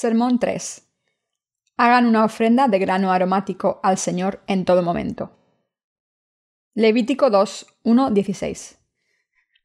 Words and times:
Sermón 0.00 0.38
3. 0.38 0.82
Hagan 1.76 2.06
una 2.06 2.24
ofrenda 2.24 2.68
de 2.68 2.78
grano 2.78 3.12
aromático 3.12 3.80
al 3.82 3.98
Señor 3.98 4.42
en 4.46 4.64
todo 4.64 4.82
momento. 4.82 5.36
Levítico 6.72 7.28
2, 7.28 7.66
1, 7.82 8.10
16. 8.10 8.78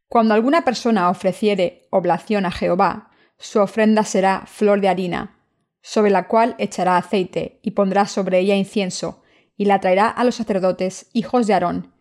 Cuando 0.10 0.34
alguna 0.34 0.66
persona 0.66 1.10
ofreciere 1.10 1.88
oblación 1.90 2.46
a 2.46 2.52
Jehová, 2.52 3.12
su 3.38 3.62
ofrenda 3.62 4.04
será 4.04 4.44
flor 4.46 4.82
de 4.82 4.90
harina, 4.90 5.40
sobre 5.82 6.12
la 6.12 6.28
cual 6.28 6.56
echará 6.58 6.98
aceite 6.98 7.62
y 7.64 7.72
pondrá 7.72 8.06
sobre 8.06 8.40
ella 8.40 8.58
incienso, 8.58 9.24
y 9.56 9.64
la 9.64 9.80
traerá 9.80 10.10
a 10.10 10.26
los 10.26 10.36
sacerdotes, 10.36 11.10
hijos 11.14 11.48
de 11.48 11.54
Aarón, 11.54 11.94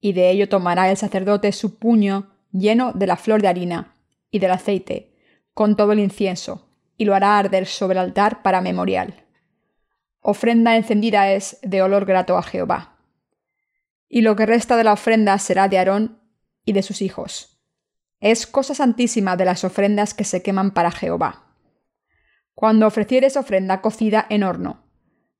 y 0.00 0.14
de 0.14 0.30
ello 0.30 0.48
tomará 0.48 0.90
el 0.90 0.96
sacerdote 0.96 1.52
su 1.52 1.78
puño 1.78 2.30
lleno 2.50 2.94
de 2.94 3.06
la 3.06 3.16
flor 3.16 3.42
de 3.42 3.48
harina 3.48 3.94
y 4.30 4.38
del 4.38 4.52
aceite, 4.52 5.18
con 5.52 5.76
todo 5.76 5.92
el 5.92 6.00
incienso, 6.00 6.70
y 6.96 7.04
lo 7.04 7.14
hará 7.14 7.38
arder 7.38 7.66
sobre 7.66 7.98
el 7.98 8.04
altar 8.04 8.42
para 8.42 8.60
memorial. 8.60 9.24
Ofrenda 10.20 10.76
encendida 10.76 11.30
es 11.32 11.58
de 11.62 11.82
olor 11.82 12.06
grato 12.06 12.36
a 12.36 12.42
Jehová. 12.42 12.96
Y 14.08 14.22
lo 14.22 14.36
que 14.36 14.46
resta 14.46 14.76
de 14.76 14.84
la 14.84 14.92
ofrenda 14.92 15.36
será 15.38 15.68
de 15.68 15.78
Aarón 15.78 16.20
y 16.64 16.72
de 16.72 16.82
sus 16.82 17.02
hijos. 17.02 17.60
Es 18.20 18.46
cosa 18.46 18.74
santísima 18.74 19.36
de 19.36 19.44
las 19.44 19.64
ofrendas 19.64 20.14
que 20.14 20.24
se 20.24 20.42
queman 20.42 20.70
para 20.70 20.90
Jehová. 20.90 21.44
Cuando 22.54 22.86
ofrecieres 22.86 23.36
ofrenda 23.36 23.80
cocida 23.80 24.26
en 24.30 24.44
horno, 24.44 24.84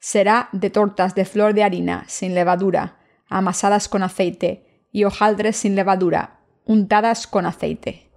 será 0.01 0.49
de 0.53 0.69
tortas 0.69 1.15
de 1.15 1.25
flor 1.25 1.55
de 1.55 1.63
harina 1.63 2.05
sin 2.09 2.35
levadura, 2.35 2.99
amasadas 3.27 3.89
con 3.89 4.03
aceite, 4.03 4.87
y 4.93 5.05
hojaldres 5.05 5.57
sin 5.57 5.75
levadura, 5.77 6.41
untadas 6.65 7.27
con 7.27 7.47
aceite. 7.47 8.11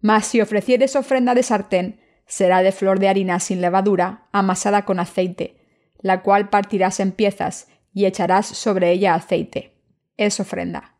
Mas 0.00 0.26
si 0.26 0.40
ofrecieres 0.40 0.94
ofrenda 0.94 1.34
de 1.34 1.42
sartén, 1.42 2.00
será 2.32 2.62
de 2.62 2.72
flor 2.72 2.98
de 2.98 3.08
harina 3.08 3.40
sin 3.40 3.60
levadura, 3.60 4.26
amasada 4.32 4.86
con 4.86 4.98
aceite, 4.98 5.54
la 6.00 6.22
cual 6.22 6.48
partirás 6.48 6.98
en 6.98 7.12
piezas 7.12 7.68
y 7.92 8.06
echarás 8.06 8.46
sobre 8.46 8.90
ella 8.90 9.12
aceite. 9.12 9.74
Es 10.16 10.40
ofrenda. 10.40 10.94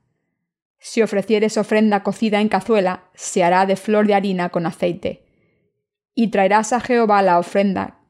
Si 0.78 1.00
ofrecieres 1.00 1.56
ofrenda 1.56 2.02
cocida 2.02 2.42
en 2.42 2.50
cazuela, 2.50 3.04
se 3.14 3.42
hará 3.42 3.64
de 3.64 3.76
flor 3.76 4.06
de 4.06 4.12
harina 4.12 4.50
con 4.50 4.66
aceite. 4.66 5.24
Y 6.14 6.28
traerás 6.28 6.74
a 6.74 6.80
Jehová 6.80 7.22
la 7.22 7.38
ofrenda 7.38 8.00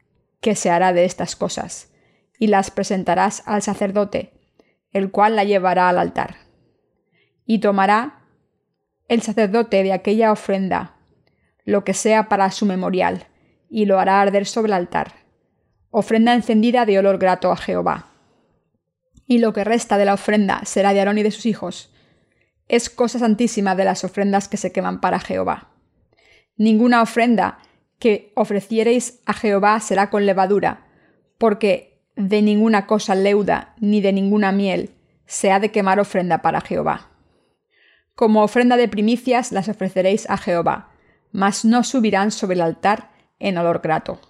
que 0.41 0.57
se 0.57 0.70
hará 0.70 0.92
de 0.92 1.05
estas 1.05 1.36
cosas, 1.36 1.92
y 2.41 2.48
las 2.48 2.73
presentarás 2.73 3.45
al 3.47 3.62
sacerdote, 3.62 4.33
el 4.91 5.12
cual 5.12 5.36
la 5.36 5.45
llevará 5.45 5.89
al 5.89 6.01
altar. 6.01 6.39
Y 7.47 7.61
tomará 7.61 8.25
el 9.07 9.23
sacerdote 9.23 9.84
de 9.84 9.92
aquella 9.92 10.33
ofrenda 10.33 10.97
lo 11.64 11.84
que 11.84 11.94
sea 11.94 12.28
para 12.28 12.50
su 12.50 12.66
memorial, 12.66 13.27
y 13.68 13.86
lo 13.86 13.98
hará 13.98 14.20
arder 14.20 14.46
sobre 14.46 14.68
el 14.68 14.74
altar. 14.74 15.14
Ofrenda 15.91 16.34
encendida 16.34 16.84
de 16.86 16.98
olor 16.98 17.18
grato 17.18 17.50
a 17.50 17.56
Jehová. 17.56 18.08
Y 19.27 19.38
lo 19.38 19.52
que 19.52 19.64
resta 19.64 19.98
de 19.98 20.05
la 20.05 20.14
ofrenda 20.14 20.62
será 20.64 20.92
de 20.92 21.00
Aarón 21.00 21.18
y 21.18 21.22
de 21.22 21.30
sus 21.30 21.46
hijos. 21.46 21.92
Es 22.68 22.90
cosa 22.90 23.18
santísima 23.18 23.74
de 23.74 23.84
las 23.84 24.05
ofrendas 24.05 24.48
que 24.48 24.56
se 24.56 24.72
queman 24.72 25.00
para 25.00 25.20
Jehová. 25.20 25.70
Ninguna 26.56 27.02
ofrenda 27.02 27.58
que 27.98 28.33
ofreciereis 28.34 29.20
a 29.27 29.33
Jehová 29.33 29.78
será 29.80 30.10
con 30.10 30.27
levadura, 30.27 30.86
porque 31.38 32.02
de 32.16 32.42
ninguna 32.42 32.86
cosa 32.86 33.14
leuda 33.14 33.74
ni 33.78 34.00
de 34.00 34.12
ninguna 34.12 34.52
miel 34.52 34.90
se 35.27 35.50
ha 35.50 35.61
de 35.61 35.70
quemar 35.70 35.98
ofrenda 35.98 36.42
para 36.42 36.61
Jehová. 36.61 37.11
Como 38.14 38.42
ofrenda 38.42 38.77
de 38.77 38.89
primicias 38.89 39.52
las 39.52 39.68
ofreceréis 39.68 40.28
a 40.28 40.36
Jehová, 40.36 40.92
mas 41.33 41.65
no 41.65 41.83
subirán 41.83 42.31
sobre 42.31 42.55
el 42.55 42.61
altar 42.61 43.11
en 43.39 43.59
olor 43.59 43.81
grato. 43.83 44.20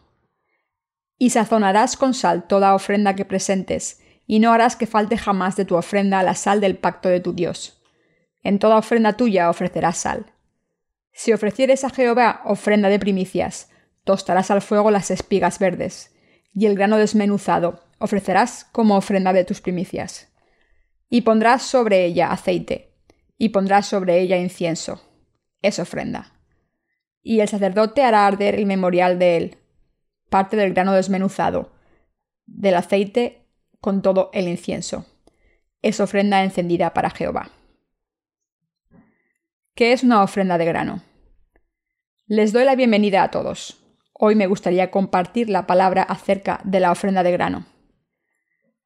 Y 1.18 1.30
sazonarás 1.30 1.96
con 1.96 2.14
sal 2.14 2.46
toda 2.46 2.74
ofrenda 2.74 3.14
que 3.14 3.24
presentes, 3.24 4.00
y 4.26 4.38
no 4.38 4.52
harás 4.52 4.76
que 4.76 4.86
falte 4.86 5.18
jamás 5.18 5.56
de 5.56 5.64
tu 5.64 5.76
ofrenda 5.76 6.22
la 6.22 6.34
sal 6.34 6.60
del 6.60 6.78
pacto 6.78 7.08
de 7.08 7.20
tu 7.20 7.32
Dios. 7.34 7.82
En 8.42 8.58
toda 8.58 8.78
ofrenda 8.78 9.12
tuya 9.14 9.50
ofrecerás 9.50 9.98
sal. 9.98 10.32
Si 11.12 11.32
ofrecieres 11.32 11.84
a 11.84 11.90
Jehová 11.90 12.40
ofrenda 12.44 12.88
de 12.88 12.98
primicias, 12.98 13.68
tostarás 14.04 14.50
al 14.50 14.62
fuego 14.62 14.90
las 14.90 15.10
espigas 15.10 15.58
verdes, 15.58 16.14
y 16.54 16.66
el 16.66 16.74
grano 16.74 16.96
desmenuzado 16.96 17.84
ofrecerás 17.98 18.64
como 18.72 18.96
ofrenda 18.96 19.32
de 19.32 19.44
tus 19.44 19.60
primicias. 19.60 20.28
Y 21.08 21.22
pondrás 21.22 21.62
sobre 21.62 22.04
ella 22.04 22.32
aceite, 22.32 22.94
y 23.36 23.50
pondrás 23.50 23.86
sobre 23.86 24.20
ella 24.20 24.38
incienso. 24.38 25.02
Es 25.60 25.78
ofrenda 25.78 26.32
y 27.22 27.40
el 27.40 27.48
sacerdote 27.48 28.02
hará 28.02 28.26
arder 28.26 28.54
el 28.56 28.66
memorial 28.66 29.18
de 29.18 29.36
él, 29.36 29.56
parte 30.28 30.56
del 30.56 30.74
grano 30.74 30.92
desmenuzado, 30.92 31.72
del 32.46 32.74
aceite 32.74 33.46
con 33.80 34.02
todo 34.02 34.30
el 34.32 34.48
incienso. 34.48 35.06
Es 35.82 36.00
ofrenda 36.00 36.42
encendida 36.42 36.92
para 36.92 37.10
Jehová. 37.10 37.50
¿Qué 39.74 39.92
es 39.92 40.02
una 40.02 40.22
ofrenda 40.22 40.58
de 40.58 40.64
grano? 40.64 41.02
Les 42.26 42.52
doy 42.52 42.64
la 42.64 42.76
bienvenida 42.76 43.22
a 43.22 43.30
todos. 43.30 43.78
Hoy 44.12 44.34
me 44.34 44.46
gustaría 44.46 44.90
compartir 44.90 45.48
la 45.48 45.66
palabra 45.66 46.02
acerca 46.02 46.60
de 46.64 46.80
la 46.80 46.92
ofrenda 46.92 47.22
de 47.22 47.32
grano. 47.32 47.66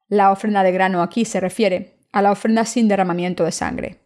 La 0.07 0.31
ofrenda 0.31 0.63
de 0.63 0.71
grano 0.71 1.01
aquí 1.01 1.25
se 1.25 1.39
refiere 1.39 1.97
a 2.11 2.21
la 2.21 2.31
ofrenda 2.31 2.65
sin 2.65 2.87
derramamiento 2.87 3.43
de 3.43 3.51
sangre, 3.51 3.99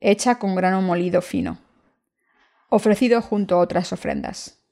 hecha 0.00 0.38
con 0.38 0.54
grano 0.54 0.82
molido 0.82 1.22
fino 1.22 1.58
ofrecido 2.72 3.20
junto 3.20 3.56
a 3.56 3.58
otras 3.58 3.92
ofrendas. 3.92 4.64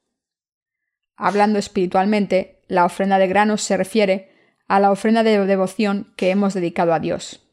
Hablando 1.15 1.59
espiritualmente, 1.59 2.63
la 2.67 2.83
ofrenda 2.83 3.19
de 3.19 3.27
granos 3.27 3.61
se 3.61 3.77
refiere 3.77 4.31
a 4.67 4.79
la 4.79 4.89
ofrenda 4.89 5.21
de 5.21 5.45
devoción 5.45 6.11
que 6.17 6.31
hemos 6.31 6.55
dedicado 6.55 6.95
a 6.95 6.99
Dios. 6.99 7.47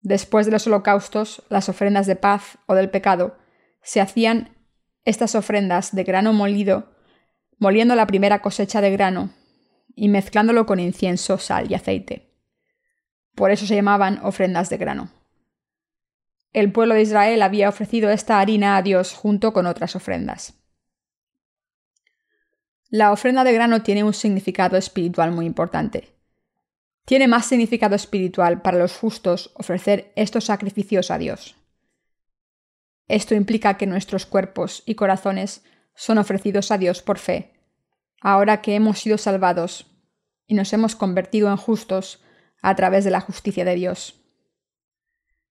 Después 0.00 0.46
de 0.46 0.52
los 0.52 0.66
holocaustos, 0.66 1.42
las 1.50 1.68
ofrendas 1.68 2.06
de 2.06 2.16
paz 2.16 2.56
o 2.64 2.74
del 2.74 2.88
pecado, 2.88 3.36
se 3.82 4.00
hacían 4.00 4.56
estas 5.04 5.34
ofrendas 5.34 5.94
de 5.94 6.02
grano 6.04 6.32
molido, 6.32 6.96
moliendo 7.58 7.94
la 7.96 8.06
primera 8.06 8.40
cosecha 8.40 8.80
de 8.80 8.90
grano 8.90 9.34
y 9.94 10.08
mezclándolo 10.08 10.64
con 10.64 10.80
incienso, 10.80 11.36
sal 11.36 11.70
y 11.70 11.74
aceite. 11.74 12.32
Por 13.34 13.50
eso 13.50 13.66
se 13.66 13.74
llamaban 13.74 14.18
ofrendas 14.22 14.70
de 14.70 14.78
grano 14.78 15.23
el 16.54 16.70
pueblo 16.70 16.94
de 16.94 17.02
Israel 17.02 17.42
había 17.42 17.68
ofrecido 17.68 18.10
esta 18.10 18.38
harina 18.38 18.76
a 18.76 18.82
Dios 18.82 19.12
junto 19.12 19.52
con 19.52 19.66
otras 19.66 19.96
ofrendas. 19.96 20.54
La 22.88 23.10
ofrenda 23.10 23.42
de 23.42 23.52
grano 23.52 23.82
tiene 23.82 24.04
un 24.04 24.14
significado 24.14 24.76
espiritual 24.76 25.32
muy 25.32 25.46
importante. 25.46 26.16
Tiene 27.04 27.26
más 27.26 27.46
significado 27.46 27.96
espiritual 27.96 28.62
para 28.62 28.78
los 28.78 28.96
justos 28.96 29.50
ofrecer 29.56 30.12
estos 30.14 30.44
sacrificios 30.44 31.10
a 31.10 31.18
Dios. 31.18 31.56
Esto 33.08 33.34
implica 33.34 33.76
que 33.76 33.88
nuestros 33.88 34.24
cuerpos 34.24 34.84
y 34.86 34.94
corazones 34.94 35.64
son 35.96 36.18
ofrecidos 36.18 36.70
a 36.70 36.78
Dios 36.78 37.02
por 37.02 37.18
fe, 37.18 37.52
ahora 38.20 38.62
que 38.62 38.76
hemos 38.76 39.00
sido 39.00 39.18
salvados 39.18 39.90
y 40.46 40.54
nos 40.54 40.72
hemos 40.72 40.94
convertido 40.94 41.50
en 41.50 41.56
justos 41.56 42.22
a 42.62 42.76
través 42.76 43.04
de 43.04 43.10
la 43.10 43.20
justicia 43.20 43.64
de 43.64 43.74
Dios. 43.74 44.23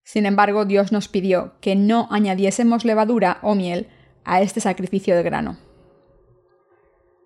Sin 0.03 0.25
embargo, 0.25 0.66
Dios 0.66 0.91
nos 0.91 1.08
pidió 1.08 1.53
que 1.62 1.75
no 1.75 2.08
añadiésemos 2.12 2.86
levadura 2.86 3.40
o 3.41 3.56
miel 3.56 3.88
a 4.25 4.41
este 4.41 4.59
sacrificio 4.59 5.16
de 5.16 5.24
grano. 5.24 5.58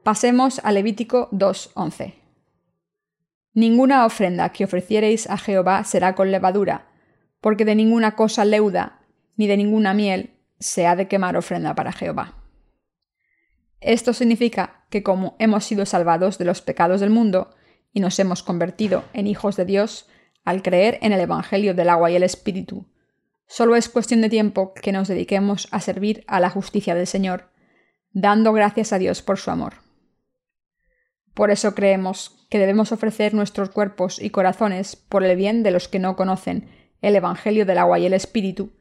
Pasemos 0.04 0.62
a 0.64 0.72
Levítico 0.72 1.30
2.11. 1.32 2.14
Ninguna 3.54 4.06
ofrenda 4.06 4.50
que 4.50 4.66
ofreciereis 4.66 5.30
a 5.30 5.38
Jehová 5.38 5.84
será 5.84 6.16
con 6.16 6.32
levadura, 6.32 6.88
porque 7.42 7.66
de 7.66 7.76
ninguna 7.76 8.16
cosa 8.16 8.46
leuda 8.46 9.02
ni 9.36 9.48
de 9.48 9.58
ninguna 9.58 9.94
miel 9.94 10.32
se 10.60 10.88
ha 10.88 10.96
de 10.96 11.08
quemar 11.08 11.36
ofrenda 11.38 11.76
para 11.76 11.92
Jehová. 11.92 12.36
Esto 13.82 14.14
significa 14.14 14.86
que 14.90 15.04
como 15.04 15.36
hemos 15.40 15.66
sido 15.66 15.86
salvados 15.86 16.38
de 16.38 16.46
los 16.46 16.62
pecados 16.62 17.00
del 17.00 17.10
mundo 17.10 17.56
y 17.94 18.00
nos 18.00 18.18
hemos 18.20 18.44
convertido 18.44 19.04
en 19.14 19.28
hijos 19.28 19.56
de 19.56 19.66
Dios, 19.66 20.08
al 20.48 20.62
creer 20.62 20.98
en 21.02 21.12
el 21.12 21.20
Evangelio 21.20 21.74
del 21.74 21.90
agua 21.90 22.10
y 22.10 22.16
el 22.16 22.24
Espíritu. 22.24 22.86
Solo 23.48 23.76
es 23.76 23.90
cuestión 23.90 24.22
de 24.22 24.30
tiempo 24.30 24.74
que 24.74 24.94
nos 24.94 25.10
dediquemos 25.10 25.68
a 25.72 25.82
servir 25.82 26.24
a 26.26 26.40
la 26.40 26.50
justicia 26.50 26.96
del 26.96 27.06
Señor, 27.06 27.52
dando 28.14 28.54
gracias 28.54 28.94
a 28.94 28.98
Dios 28.98 29.22
por 29.22 29.40
su 29.40 29.52
amor. 29.52 29.74
Por 31.34 31.52
eso 31.52 31.76
creemos 31.76 32.48
que 32.50 32.60
debemos 32.60 32.94
ofrecer 32.94 33.34
nuestros 33.34 33.72
cuerpos 33.72 34.22
y 34.22 34.30
corazones 34.30 34.96
por 34.96 35.26
el 35.26 35.36
bien 35.36 35.64
de 35.64 35.72
los 35.72 35.90
que 35.90 36.00
no 36.00 36.16
conocen 36.16 36.70
el 37.02 37.18
Evangelio 37.18 37.66
del 37.66 37.80
agua 37.80 38.00
y 38.00 38.06
el 38.06 38.14
Espíritu, 38.14 38.72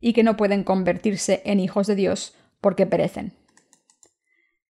y 0.00 0.14
que 0.14 0.24
no 0.24 0.36
pueden 0.36 0.64
convertirse 0.64 1.40
en 1.44 1.60
hijos 1.60 1.86
de 1.86 1.94
Dios 1.94 2.34
porque 2.60 2.84
perecen. 2.84 3.32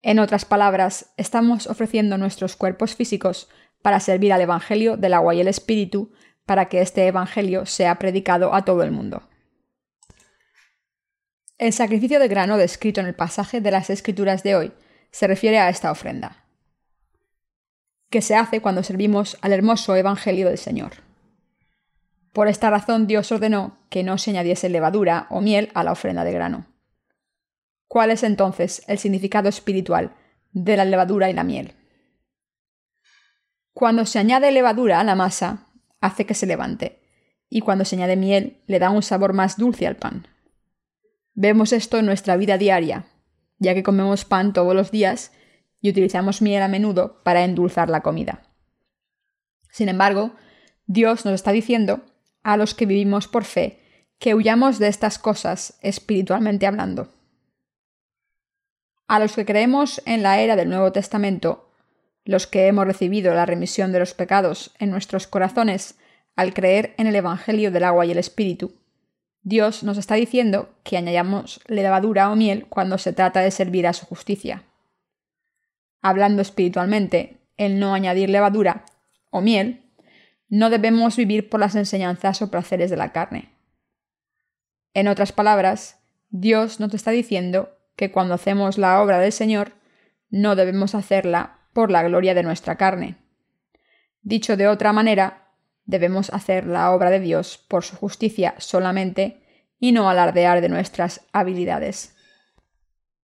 En 0.01 0.19
otras 0.19 0.47
palabras, 0.47 1.13
estamos 1.19 1.67
ofreciendo 1.67 2.17
nuestros 2.17 2.57
cuerpos 2.57 2.95
físicos 2.95 3.51
para 3.83 4.01
servir 4.01 4.33
al 4.33 4.41
Evangelio 4.41 4.97
del 4.97 5.13
agua 5.13 5.35
y 5.35 5.43
el 5.43 5.49
Espíritu, 5.49 6.11
para 6.49 6.71
que 6.71 6.81
este 6.81 7.07
Evangelio 7.07 7.67
sea 7.67 7.97
predicado 7.97 8.55
a 8.55 8.65
todo 8.65 8.83
el 8.83 8.91
mundo. 8.91 9.23
El 11.59 11.75
sacrificio 11.75 12.19
de 12.19 12.27
grano 12.27 12.57
descrito 12.57 13.03
en 13.03 13.07
el 13.07 13.15
pasaje 13.15 13.61
de 13.61 13.71
las 13.71 13.91
Escrituras 13.91 14.43
de 14.43 14.57
hoy 14.57 14.73
se 15.11 15.27
refiere 15.27 15.59
a 15.59 15.69
esta 15.69 15.93
ofrenda, 15.93 16.47
que 18.09 18.23
se 18.23 18.35
hace 18.35 18.63
cuando 18.63 18.83
servimos 18.83 19.37
al 19.43 19.53
hermoso 19.53 19.95
Evangelio 19.95 20.49
del 20.49 20.57
Señor. 20.57 20.93
Por 22.33 22.49
esta 22.49 22.71
razón 22.71 23.07
Dios 23.07 23.31
ordenó 23.31 23.77
que 23.91 24.03
no 24.03 24.17
se 24.17 24.31
añadiese 24.31 24.71
levadura 24.71 25.27
o 25.29 25.43
miel 25.43 25.71
a 25.75 25.85
la 25.85 25.93
ofrenda 25.93 26.25
de 26.25 26.33
grano. 26.33 26.67
¿Cuál 27.89 28.11
es 28.11 28.23
entonces 28.23 28.83
el 28.87 28.99
significado 28.99 29.51
espiritual 29.51 30.15
de 30.53 30.79
la 30.79 30.87
levadura 30.87 31.29
y 31.29 31.35
la 31.35 31.45
miel? 31.45 31.75
Cuando 33.75 34.07
se 34.07 34.19
añade 34.19 34.51
levadura 34.51 34.99
a 34.99 35.05
la 35.05 35.15
masa, 35.15 35.68
hace 36.01 36.27
que 36.27 36.35
se 36.35 36.47
levante, 36.47 37.01
y 37.49 37.61
cuando 37.61 37.85
se 37.85 37.97
añade 37.97 38.17
miel, 38.17 38.63
le 38.67 38.79
da 38.79 38.91
un 38.91 39.03
sabor 39.03 39.33
más 39.33 39.57
dulce 39.57 39.87
al 39.87 39.97
pan. 39.97 40.29
Vemos 41.35 41.73
esto 41.73 41.99
en 41.99 42.07
nuestra 42.07 42.37
vida 42.37 42.59
diaria, 42.59 43.07
ya 43.59 43.75
que 43.75 43.83
comemos 43.83 44.25
pan 44.25 44.53
todos 44.53 44.75
los 44.75 44.91
días 44.91 45.33
y 45.81 45.91
utilizamos 45.91 46.43
miel 46.43 46.63
a 46.63 46.69
menudo 46.69 47.23
para 47.23 47.45
endulzar 47.45 47.89
la 47.89 48.03
comida. 48.03 48.43
Sin 49.71 49.89
embargo, 49.89 50.33
Dios 50.87 51.25
nos 51.25 51.35
está 51.35 51.53
diciendo, 51.53 52.03
a 52.43 52.57
los 52.57 52.75
que 52.75 52.87
vivimos 52.87 53.29
por 53.29 53.45
fe, 53.45 53.79
que 54.19 54.35
huyamos 54.35 54.79
de 54.79 54.89
estas 54.89 55.19
cosas 55.19 55.79
espiritualmente 55.83 56.67
hablando. 56.67 57.13
A 59.07 59.19
los 59.19 59.35
que 59.35 59.45
creemos 59.45 60.03
en 60.07 60.23
la 60.23 60.41
era 60.41 60.57
del 60.57 60.69
Nuevo 60.69 60.93
Testamento, 60.93 61.68
los 62.29 62.47
que 62.47 62.67
hemos 62.67 62.87
recibido 62.87 63.33
la 63.33 63.47
remisión 63.47 63.91
de 63.91 64.01
los 64.01 64.13
pecados 64.13 64.75
en 64.79 64.91
nuestros 64.91 65.27
corazones 65.27 65.99
al 66.37 66.53
creer 66.53 66.93
en 66.99 67.07
el 67.07 67.17
Evangelio 67.17 67.71
del 67.71 67.85
agua 67.85 68.05
y 68.05 68.11
el 68.11 68.19
Espíritu, 68.19 68.75
Dios 69.41 69.83
nos 69.83 69.97
está 69.97 70.15
diciendo 70.15 70.69
que 70.85 70.99
añadamos 70.99 71.63
levadura 71.69 72.31
o 72.31 72.37
miel 72.37 72.67
cuando 72.67 72.99
se 72.99 73.15
trata 73.15 73.41
de 73.41 73.51
servir 73.51 73.87
a 73.87 73.95
su 73.95 74.05
justicia. 74.05 74.65
Hablando 76.03 76.43
espiritualmente, 76.43 77.39
el 77.57 77.81
no 77.81 77.95
añadir 77.95 78.29
levadura 78.29 78.85
o 79.31 79.41
miel, 79.41 79.91
no 80.51 80.69
debemos 80.69 81.17
vivir 81.17 81.49
por 81.49 81.61
las 81.61 81.77
enseñanzas 81.77 82.43
o 82.43 82.51
placeres 82.51 82.91
de 82.91 82.99
la 82.99 83.11
carne. 83.11 83.55
En 84.93 85.09
otras 85.09 85.33
palabras, 85.33 85.99
Dios 86.29 86.79
nos 86.79 86.93
está 86.93 87.11
diciendo 87.11 87.71
que 87.97 88.13
cuando 88.13 88.35
hacemos 88.35 88.77
la 88.77 89.01
obra 89.01 89.19
del 89.19 89.33
Señor, 89.33 89.73
no 90.29 90.57
debemos 90.57 90.95
hacerla 90.95 91.58
por 91.73 91.91
la 91.91 92.03
gloria 92.03 92.35
de 92.35 92.43
nuestra 92.43 92.77
carne. 92.77 93.17
Dicho 94.23 94.57
de 94.57 94.69
otra 94.69 94.93
manera, 94.93 95.49
Debemos 95.89 96.29
hacer 96.35 96.67
la 96.67 96.93
obra 96.93 97.09
de 97.09 97.19
Dios 97.19 97.65
por 97.67 97.83
su 97.83 97.97
justicia 97.97 98.55
solamente 98.59 99.43
y 99.81 99.93
no 99.93 100.11
alardear 100.11 100.61
de 100.61 100.69
nuestras 100.69 101.23
habilidades. 101.33 102.15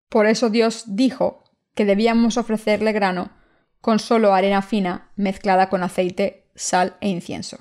Por 0.07 0.28
eso 0.28 0.50
Dios 0.50 0.86
dijo 0.88 1.44
que 1.75 1.84
debíamos 1.84 2.38
ofrecerle 2.38 2.94
grano 2.94 3.34
con 3.81 4.00
solo 4.00 4.34
arena 4.34 4.62
fina 4.62 5.12
mezclada 5.18 5.68
con 5.68 5.84
aceite, 5.84 6.50
sal 6.56 6.95
e 7.01 7.10
incienso. 7.10 7.60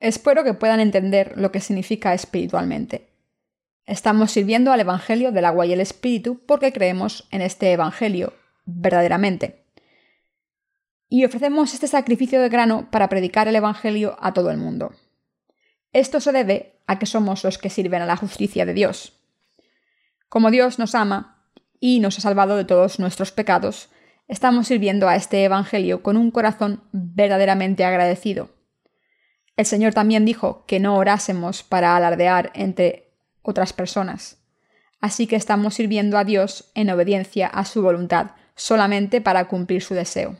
Espero 0.00 0.42
que 0.42 0.54
puedan 0.54 0.80
entender 0.80 1.34
lo 1.36 1.52
que 1.52 1.60
significa 1.60 2.14
espiritualmente. 2.14 3.07
Estamos 3.88 4.32
sirviendo 4.32 4.70
al 4.70 4.80
Evangelio 4.80 5.32
del 5.32 5.46
agua 5.46 5.64
y 5.64 5.72
el 5.72 5.80
Espíritu 5.80 6.42
porque 6.44 6.74
creemos 6.74 7.26
en 7.30 7.40
este 7.40 7.72
Evangelio 7.72 8.34
verdaderamente 8.66 9.64
y 11.08 11.24
ofrecemos 11.24 11.72
este 11.72 11.88
sacrificio 11.88 12.42
de 12.42 12.50
grano 12.50 12.90
para 12.90 13.08
predicar 13.08 13.48
el 13.48 13.56
Evangelio 13.56 14.18
a 14.20 14.34
todo 14.34 14.50
el 14.50 14.58
mundo. 14.58 14.92
Esto 15.94 16.20
se 16.20 16.32
debe 16.32 16.82
a 16.86 16.98
que 16.98 17.06
somos 17.06 17.42
los 17.44 17.56
que 17.56 17.70
sirven 17.70 18.02
a 18.02 18.06
la 18.06 18.18
justicia 18.18 18.66
de 18.66 18.74
Dios. 18.74 19.14
Como 20.28 20.50
Dios 20.50 20.78
nos 20.78 20.94
ama 20.94 21.42
y 21.80 22.00
nos 22.00 22.18
ha 22.18 22.20
salvado 22.20 22.58
de 22.58 22.66
todos 22.66 22.98
nuestros 22.98 23.32
pecados, 23.32 23.88
estamos 24.26 24.66
sirviendo 24.66 25.08
a 25.08 25.16
este 25.16 25.44
Evangelio 25.44 26.02
con 26.02 26.18
un 26.18 26.30
corazón 26.30 26.82
verdaderamente 26.92 27.86
agradecido. 27.86 28.50
El 29.56 29.64
Señor 29.64 29.94
también 29.94 30.26
dijo 30.26 30.66
que 30.66 30.78
no 30.78 30.98
orásemos 30.98 31.62
para 31.62 31.96
alardear 31.96 32.52
entre 32.52 33.07
otras 33.42 33.72
personas. 33.72 34.38
Así 35.00 35.26
que 35.26 35.36
estamos 35.36 35.74
sirviendo 35.74 36.18
a 36.18 36.24
Dios 36.24 36.70
en 36.74 36.90
obediencia 36.90 37.46
a 37.46 37.64
su 37.64 37.82
voluntad, 37.82 38.32
solamente 38.56 39.20
para 39.20 39.46
cumplir 39.46 39.82
su 39.82 39.94
deseo. 39.94 40.36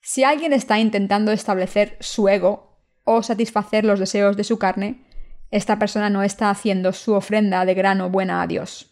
Si 0.00 0.22
alguien 0.22 0.52
está 0.52 0.78
intentando 0.78 1.32
establecer 1.32 1.96
su 2.00 2.28
ego 2.28 2.78
o 3.04 3.22
satisfacer 3.22 3.84
los 3.84 3.98
deseos 3.98 4.36
de 4.36 4.44
su 4.44 4.58
carne, 4.58 5.06
esta 5.50 5.78
persona 5.78 6.10
no 6.10 6.22
está 6.22 6.50
haciendo 6.50 6.92
su 6.92 7.14
ofrenda 7.14 7.64
de 7.64 7.74
grano 7.74 8.10
buena 8.10 8.42
a 8.42 8.46
Dios. 8.46 8.90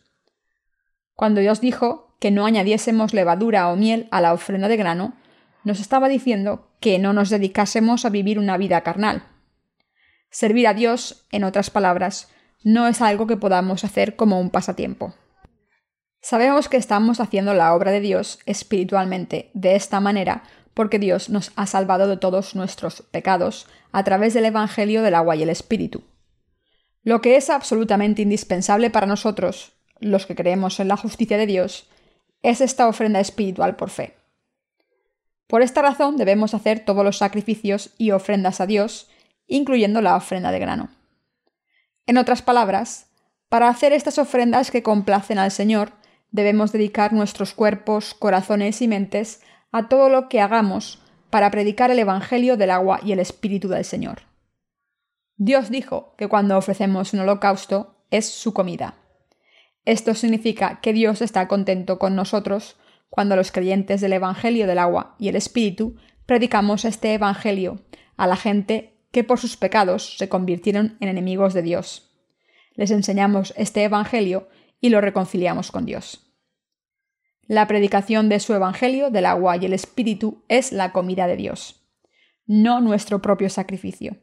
Cuando 1.15 1.41
Dios 1.41 1.61
dijo 1.61 2.17
que 2.19 2.31
no 2.31 2.47
añadiésemos 2.47 3.13
levadura 3.13 3.69
o 3.69 3.77
miel 3.77 4.09
a 4.11 4.21
la 4.21 4.33
ofrenda 4.33 4.69
de 4.69 4.77
grano, 4.77 5.15
nos 5.65 5.81
estaba 5.81 6.09
diciendo 6.09 6.71
que 6.81 6.99
no 6.99 7.13
nos 7.13 7.31
dedicásemos 7.31 8.05
a 8.05 8.11
vivir 8.11 8.39
una 8.39 8.57
vida 8.57 8.81
carnal. 8.81 9.25
Servir 10.31 10.67
a 10.67 10.75
Dios, 10.75 11.27
en 11.31 11.45
otras 11.45 11.69
palabras, 11.71 12.29
no 12.65 12.87
es 12.89 13.01
algo 13.01 13.27
que 13.27 13.37
podamos 13.37 13.85
hacer 13.85 14.17
como 14.17 14.41
un 14.41 14.51
pasatiempo. 14.51 15.15
Sabemos 16.21 16.69
que 16.69 16.77
estamos 16.77 17.19
haciendo 17.19 17.55
la 17.55 17.75
obra 17.75 17.91
de 17.91 18.01
Dios 18.01 18.39
espiritualmente 18.47 19.51
de 19.55 19.75
esta 19.75 20.01
manera 20.01 20.45
porque 20.75 20.99
Dios 20.99 21.29
nos 21.29 21.53
ha 21.57 21.67
salvado 21.67 22.07
de 22.07 22.17
todos 22.17 22.55
nuestros 22.55 23.03
pecados 23.03 23.67
a 23.91 24.05
través 24.05 24.35
del 24.35 24.47
Evangelio 24.47 25.03
del 25.03 25.15
agua 25.15 25.37
y 25.37 25.43
el 25.43 25.51
Espíritu. 25.51 26.03
Lo 27.03 27.21
que 27.21 27.37
es 27.37 27.51
absolutamente 27.51 28.23
indispensable 28.23 28.89
para 28.91 29.07
nosotros, 29.07 29.73
los 29.99 30.27
que 30.27 30.37
creemos 30.37 30.81
en 30.81 30.89
la 30.89 30.97
justicia 30.97 31.37
de 31.37 31.47
Dios, 31.47 31.89
es 32.43 32.61
esta 32.61 32.89
ofrenda 32.89 33.21
espiritual 33.21 33.77
por 33.77 33.91
fe. 33.91 34.17
Por 35.47 35.63
esta 35.63 35.83
razón 35.83 36.17
debemos 36.17 36.55
hacer 36.55 36.85
todos 36.85 37.05
los 37.05 37.19
sacrificios 37.19 37.91
y 37.99 38.13
ofrendas 38.13 38.61
a 38.61 38.67
Dios, 38.67 39.11
incluyendo 39.47 40.01
la 40.01 40.17
ofrenda 40.17 40.51
de 40.51 40.59
grano. 40.59 40.91
En 42.07 42.19
otras 42.19 42.43
palabras, 42.43 43.11
para 43.49 43.69
hacer 43.69 43.93
estas 43.93 44.19
ofrendas 44.19 44.71
que 44.71 44.83
complacen 44.83 45.39
al 45.39 45.51
Señor, 45.51 45.93
debemos 46.31 46.73
dedicar 46.73 47.13
nuestros 47.13 47.55
cuerpos, 47.55 48.15
corazones 48.15 48.83
y 48.83 48.89
mentes 48.89 49.43
a 49.71 49.89
todo 49.89 50.09
lo 50.09 50.29
que 50.29 50.41
hagamos 50.41 51.01
para 51.31 51.51
predicar 51.51 51.91
el 51.91 51.99
Evangelio 51.99 52.57
del 52.57 52.71
agua 52.71 53.01
y 53.03 53.13
el 53.13 53.21
Espíritu 53.21 53.69
del 53.69 53.85
Señor. 53.85 54.23
Dios 55.37 55.71
dijo 55.71 56.15
que 56.17 56.29
cuando 56.29 56.57
ofrecemos 56.57 57.13
un 57.15 57.21
holocausto 57.21 58.05
es 58.11 58.29
su 58.29 58.53
comida. 58.53 58.95
Esto 59.85 60.15
significa 60.15 60.81
que 60.81 60.93
Dios 60.93 61.23
está 61.23 61.49
contento 61.49 61.99
con 61.99 62.15
nosotros 62.15 62.77
cuando 63.11 63.37
los 63.37 63.51
creyentes 63.53 64.01
del 64.01 64.13
Evangelio 64.13 64.67
del 64.67 64.79
agua 64.79 65.17
y 65.19 65.29
el 65.29 65.37
Espíritu 65.37 65.97
predicamos 66.27 66.85
este 66.85 67.15
Evangelio 67.15 67.81
a 68.17 68.27
la 68.27 68.37
gente 68.37 68.92
que 69.13 69.23
por 69.23 69.39
sus 69.39 69.57
pecados 69.57 70.17
se 70.17 70.29
convirtieron 70.29 70.97
en 71.01 71.09
enemigos 71.09 71.55
de 71.55 71.63
Dios. 71.63 72.11
Les 72.75 72.91
enseñamos 72.91 73.55
este 73.57 73.85
Evangelio 73.85 74.49
y 74.81 74.89
lo 74.89 75.01
reconciliamos 75.01 75.71
con 75.71 75.87
Dios. 75.87 76.27
La 77.47 77.67
predicación 77.67 78.29
de 78.29 78.41
su 78.41 78.55
Evangelio 78.55 79.11
del 79.11 79.27
agua 79.27 79.57
y 79.57 79.67
el 79.67 79.75
Espíritu 79.75 80.43
es 80.49 80.73
la 80.73 80.93
comida 80.93 81.27
de 81.27 81.37
Dios, 81.37 81.85
no 82.47 82.81
nuestro 82.81 83.21
propio 83.21 83.51
sacrificio. 83.51 84.17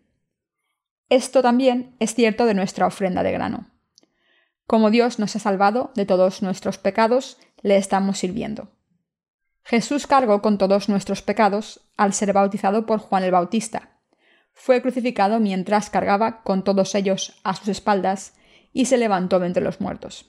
Esto 1.10 1.42
también 1.42 1.96
es 2.00 2.14
cierto 2.16 2.46
de 2.46 2.54
nuestra 2.54 2.88
ofrenda 2.88 3.24
de 3.24 3.32
grano. 3.32 3.72
Como 4.66 4.92
Dios 4.92 5.20
nos 5.20 5.36
ha 5.36 5.40
salvado 5.40 5.92
de 5.96 6.06
todos 6.06 6.42
nuestros 6.42 6.78
pecados, 6.78 7.38
le 7.62 7.78
estamos 7.78 8.20
sirviendo. 8.20 8.72
Jesús 9.64 10.08
cargó 10.08 10.42
con 10.42 10.58
todos 10.58 10.90
nuestros 10.90 11.22
pecados 11.22 11.82
al 11.98 12.14
ser 12.14 12.34
bautizado 12.34 12.86
por 12.86 13.00
Juan 13.00 13.24
el 13.24 13.32
Bautista. 13.32 13.99
Fue 14.62 14.82
crucificado 14.82 15.40
mientras 15.40 15.90
cargaba 15.90 16.44
con 16.44 16.66
todos 16.66 16.94
ellos 16.94 17.40
a 17.46 17.56
sus 17.56 17.70
espaldas 17.70 18.36
y 18.74 18.86
se 18.86 18.98
levantó 18.98 19.40
de 19.40 19.48
entre 19.48 19.64
los 19.64 19.80
muertos. 19.80 20.26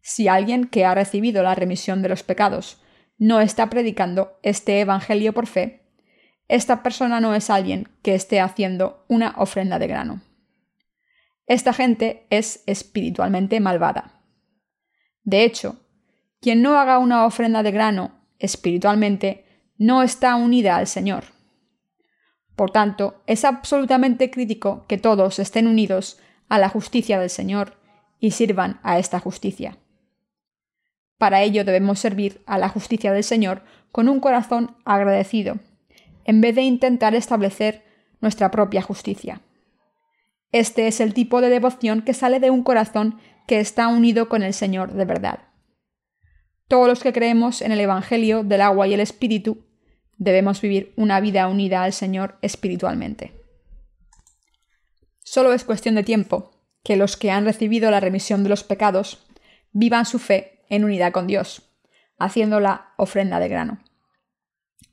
Si 0.00 0.26
alguien 0.26 0.64
que 0.66 0.86
ha 0.86 0.94
recibido 0.94 1.42
la 1.42 1.54
remisión 1.54 2.00
de 2.00 2.08
los 2.08 2.22
pecados 2.22 2.82
no 3.18 3.42
está 3.42 3.68
predicando 3.68 4.38
este 4.42 4.80
Evangelio 4.80 5.34
por 5.34 5.46
fe, 5.46 5.82
esta 6.48 6.82
persona 6.82 7.20
no 7.20 7.34
es 7.34 7.50
alguien 7.50 7.90
que 8.00 8.14
esté 8.14 8.40
haciendo 8.40 9.04
una 9.06 9.34
ofrenda 9.36 9.78
de 9.78 9.86
grano. 9.86 10.22
Esta 11.46 11.74
gente 11.74 12.26
es 12.30 12.64
espiritualmente 12.66 13.60
malvada. 13.60 14.22
De 15.24 15.44
hecho, 15.44 15.76
quien 16.40 16.62
no 16.62 16.78
haga 16.78 16.98
una 16.98 17.26
ofrenda 17.26 17.62
de 17.62 17.70
grano 17.70 18.18
espiritualmente 18.38 19.44
no 19.76 20.02
está 20.02 20.36
unida 20.36 20.76
al 20.76 20.86
Señor. 20.86 21.31
Por 22.56 22.70
tanto, 22.70 23.22
es 23.26 23.44
absolutamente 23.44 24.30
crítico 24.30 24.84
que 24.88 24.98
todos 24.98 25.38
estén 25.38 25.66
unidos 25.66 26.18
a 26.48 26.58
la 26.58 26.68
justicia 26.68 27.18
del 27.18 27.30
Señor 27.30 27.76
y 28.20 28.32
sirvan 28.32 28.78
a 28.82 28.98
esta 28.98 29.18
justicia. 29.20 29.78
Para 31.18 31.42
ello 31.42 31.64
debemos 31.64 31.98
servir 31.98 32.42
a 32.46 32.58
la 32.58 32.68
justicia 32.68 33.12
del 33.12 33.24
Señor 33.24 33.62
con 33.90 34.08
un 34.08 34.20
corazón 34.20 34.76
agradecido, 34.84 35.56
en 36.24 36.40
vez 36.40 36.54
de 36.54 36.62
intentar 36.62 37.14
establecer 37.14 37.84
nuestra 38.20 38.50
propia 38.50 38.82
justicia. 38.82 39.40
Este 40.52 40.86
es 40.86 41.00
el 41.00 41.14
tipo 41.14 41.40
de 41.40 41.48
devoción 41.48 42.02
que 42.02 42.12
sale 42.12 42.38
de 42.38 42.50
un 42.50 42.62
corazón 42.62 43.18
que 43.46 43.58
está 43.60 43.88
unido 43.88 44.28
con 44.28 44.42
el 44.42 44.52
Señor 44.52 44.92
de 44.92 45.04
verdad. 45.04 45.40
todos 46.68 46.88
los 46.88 47.02
que 47.02 47.12
creemos 47.12 47.60
en 47.60 47.70
el 47.70 47.80
Evangelio 47.80 48.44
del 48.44 48.62
agua 48.62 48.86
y 48.86 48.94
el 48.94 49.00
Espíritu 49.00 49.64
debemos 50.22 50.60
vivir 50.60 50.92
una 50.96 51.18
vida 51.20 51.48
unida 51.48 51.82
al 51.82 51.92
Señor 51.92 52.38
espiritualmente. 52.42 53.32
Solo 55.24 55.52
es 55.52 55.64
cuestión 55.64 55.96
de 55.96 56.04
tiempo 56.04 56.52
que 56.84 56.96
los 56.96 57.16
que 57.16 57.32
han 57.32 57.44
recibido 57.44 57.90
la 57.90 57.98
remisión 57.98 58.44
de 58.44 58.48
los 58.48 58.62
pecados 58.62 59.26
vivan 59.72 60.06
su 60.06 60.20
fe 60.20 60.64
en 60.68 60.84
unidad 60.84 61.12
con 61.12 61.26
Dios, 61.26 61.62
haciendo 62.18 62.60
la 62.60 62.92
ofrenda 62.98 63.40
de 63.40 63.48
grano. 63.48 63.82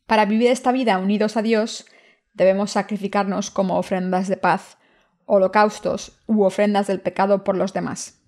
Para 0.07 0.25
vivir 0.25 0.49
esta 0.49 0.71
vida 0.71 0.97
unidos 0.97 1.37
a 1.37 1.43
Dios, 1.43 1.85
debemos 2.33 2.71
sacrificarnos 2.71 3.51
como 3.51 3.77
ofrendas 3.77 4.27
de 4.29 4.37
paz, 4.37 4.77
holocaustos 5.25 6.23
u 6.25 6.43
ofrendas 6.43 6.87
del 6.87 7.01
pecado 7.01 7.43
por 7.43 7.55
los 7.55 7.73
demás. 7.73 8.19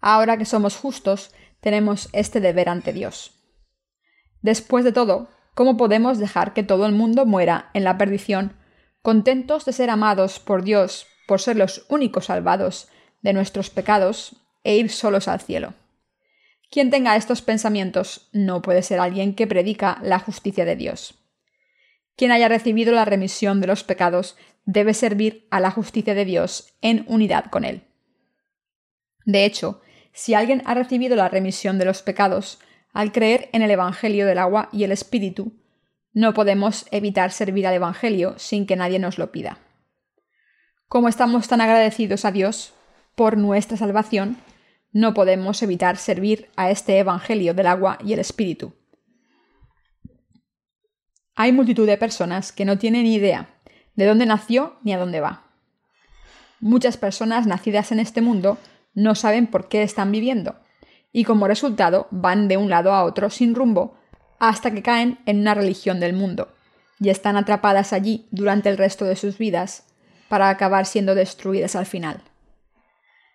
Ahora 0.00 0.38
que 0.38 0.46
somos 0.46 0.76
justos, 0.76 1.34
tenemos 1.60 2.08
este 2.12 2.40
deber 2.40 2.70
ante 2.70 2.94
Dios. 2.94 3.34
Después 4.40 4.84
de 4.84 4.92
todo, 4.92 5.28
¿cómo 5.58 5.76
podemos 5.76 6.18
dejar 6.18 6.52
que 6.52 6.62
todo 6.62 6.86
el 6.86 6.92
mundo 6.92 7.26
muera 7.26 7.70
en 7.74 7.82
la 7.82 7.98
perdición, 7.98 8.52
contentos 9.02 9.64
de 9.64 9.72
ser 9.72 9.90
amados 9.90 10.38
por 10.38 10.62
Dios 10.62 11.08
por 11.26 11.40
ser 11.40 11.56
los 11.56 11.84
únicos 11.88 12.26
salvados 12.26 12.86
de 13.22 13.32
nuestros 13.32 13.68
pecados 13.68 14.36
e 14.62 14.76
ir 14.76 14.88
solos 14.88 15.26
al 15.26 15.40
cielo? 15.40 15.74
Quien 16.70 16.90
tenga 16.90 17.16
estos 17.16 17.42
pensamientos 17.42 18.28
no 18.32 18.62
puede 18.62 18.84
ser 18.84 19.00
alguien 19.00 19.34
que 19.34 19.48
predica 19.48 19.98
la 20.00 20.20
justicia 20.20 20.64
de 20.64 20.76
Dios. 20.76 21.16
Quien 22.14 22.30
haya 22.30 22.46
recibido 22.46 22.92
la 22.92 23.04
remisión 23.04 23.60
de 23.60 23.66
los 23.66 23.82
pecados 23.82 24.36
debe 24.64 24.94
servir 24.94 25.48
a 25.50 25.58
la 25.58 25.72
justicia 25.72 26.14
de 26.14 26.24
Dios 26.24 26.72
en 26.82 27.04
unidad 27.08 27.46
con 27.46 27.64
Él. 27.64 27.82
De 29.24 29.44
hecho, 29.44 29.80
si 30.12 30.34
alguien 30.34 30.62
ha 30.66 30.74
recibido 30.74 31.16
la 31.16 31.28
remisión 31.28 31.80
de 31.80 31.84
los 31.84 32.02
pecados 32.02 32.60
al 32.92 33.12
creer 33.12 33.48
en 33.52 33.62
el 33.62 33.70
Evangelio 33.70 34.26
del 34.26 34.38
agua 34.38 34.68
y 34.72 34.84
el 34.84 34.92
Espíritu, 34.92 35.52
no 36.12 36.34
podemos 36.34 36.86
evitar 36.90 37.30
servir 37.30 37.66
al 37.66 37.74
Evangelio 37.74 38.34
sin 38.38 38.66
que 38.66 38.76
nadie 38.76 38.98
nos 38.98 39.18
lo 39.18 39.30
pida. 39.30 39.58
Como 40.88 41.08
estamos 41.08 41.48
tan 41.48 41.60
agradecidos 41.60 42.24
a 42.24 42.32
Dios 42.32 42.72
por 43.14 43.36
nuestra 43.36 43.76
salvación, 43.76 44.38
no 44.92 45.12
podemos 45.14 45.62
evitar 45.62 45.96
servir 45.96 46.48
a 46.56 46.70
este 46.70 46.98
Evangelio 46.98 47.54
del 47.54 47.66
agua 47.66 47.98
y 48.04 48.14
el 48.14 48.18
Espíritu. 48.18 48.72
Hay 51.34 51.52
multitud 51.52 51.86
de 51.86 51.98
personas 51.98 52.52
que 52.52 52.64
no 52.64 52.78
tienen 52.78 53.06
idea 53.06 53.48
de 53.94 54.06
dónde 54.06 54.26
nació 54.26 54.76
ni 54.82 54.92
a 54.92 54.98
dónde 54.98 55.20
va. 55.20 55.44
Muchas 56.60 56.96
personas 56.96 57.46
nacidas 57.46 57.92
en 57.92 58.00
este 58.00 58.20
mundo 58.20 58.58
no 58.94 59.14
saben 59.14 59.46
por 59.46 59.68
qué 59.68 59.82
están 59.82 60.10
viviendo, 60.10 60.56
y 61.12 61.24
como 61.24 61.48
resultado 61.48 62.06
van 62.10 62.48
de 62.48 62.56
un 62.56 62.70
lado 62.70 62.92
a 62.92 63.04
otro 63.04 63.30
sin 63.30 63.54
rumbo 63.54 63.96
hasta 64.38 64.70
que 64.70 64.82
caen 64.82 65.18
en 65.26 65.40
una 65.40 65.54
religión 65.54 66.00
del 66.00 66.12
mundo, 66.12 66.48
y 67.00 67.10
están 67.10 67.36
atrapadas 67.36 67.92
allí 67.92 68.26
durante 68.30 68.68
el 68.68 68.78
resto 68.78 69.04
de 69.04 69.16
sus 69.16 69.38
vidas 69.38 69.84
para 70.28 70.50
acabar 70.50 70.86
siendo 70.86 71.14
destruidas 71.14 71.74
al 71.74 71.86
final. 71.86 72.22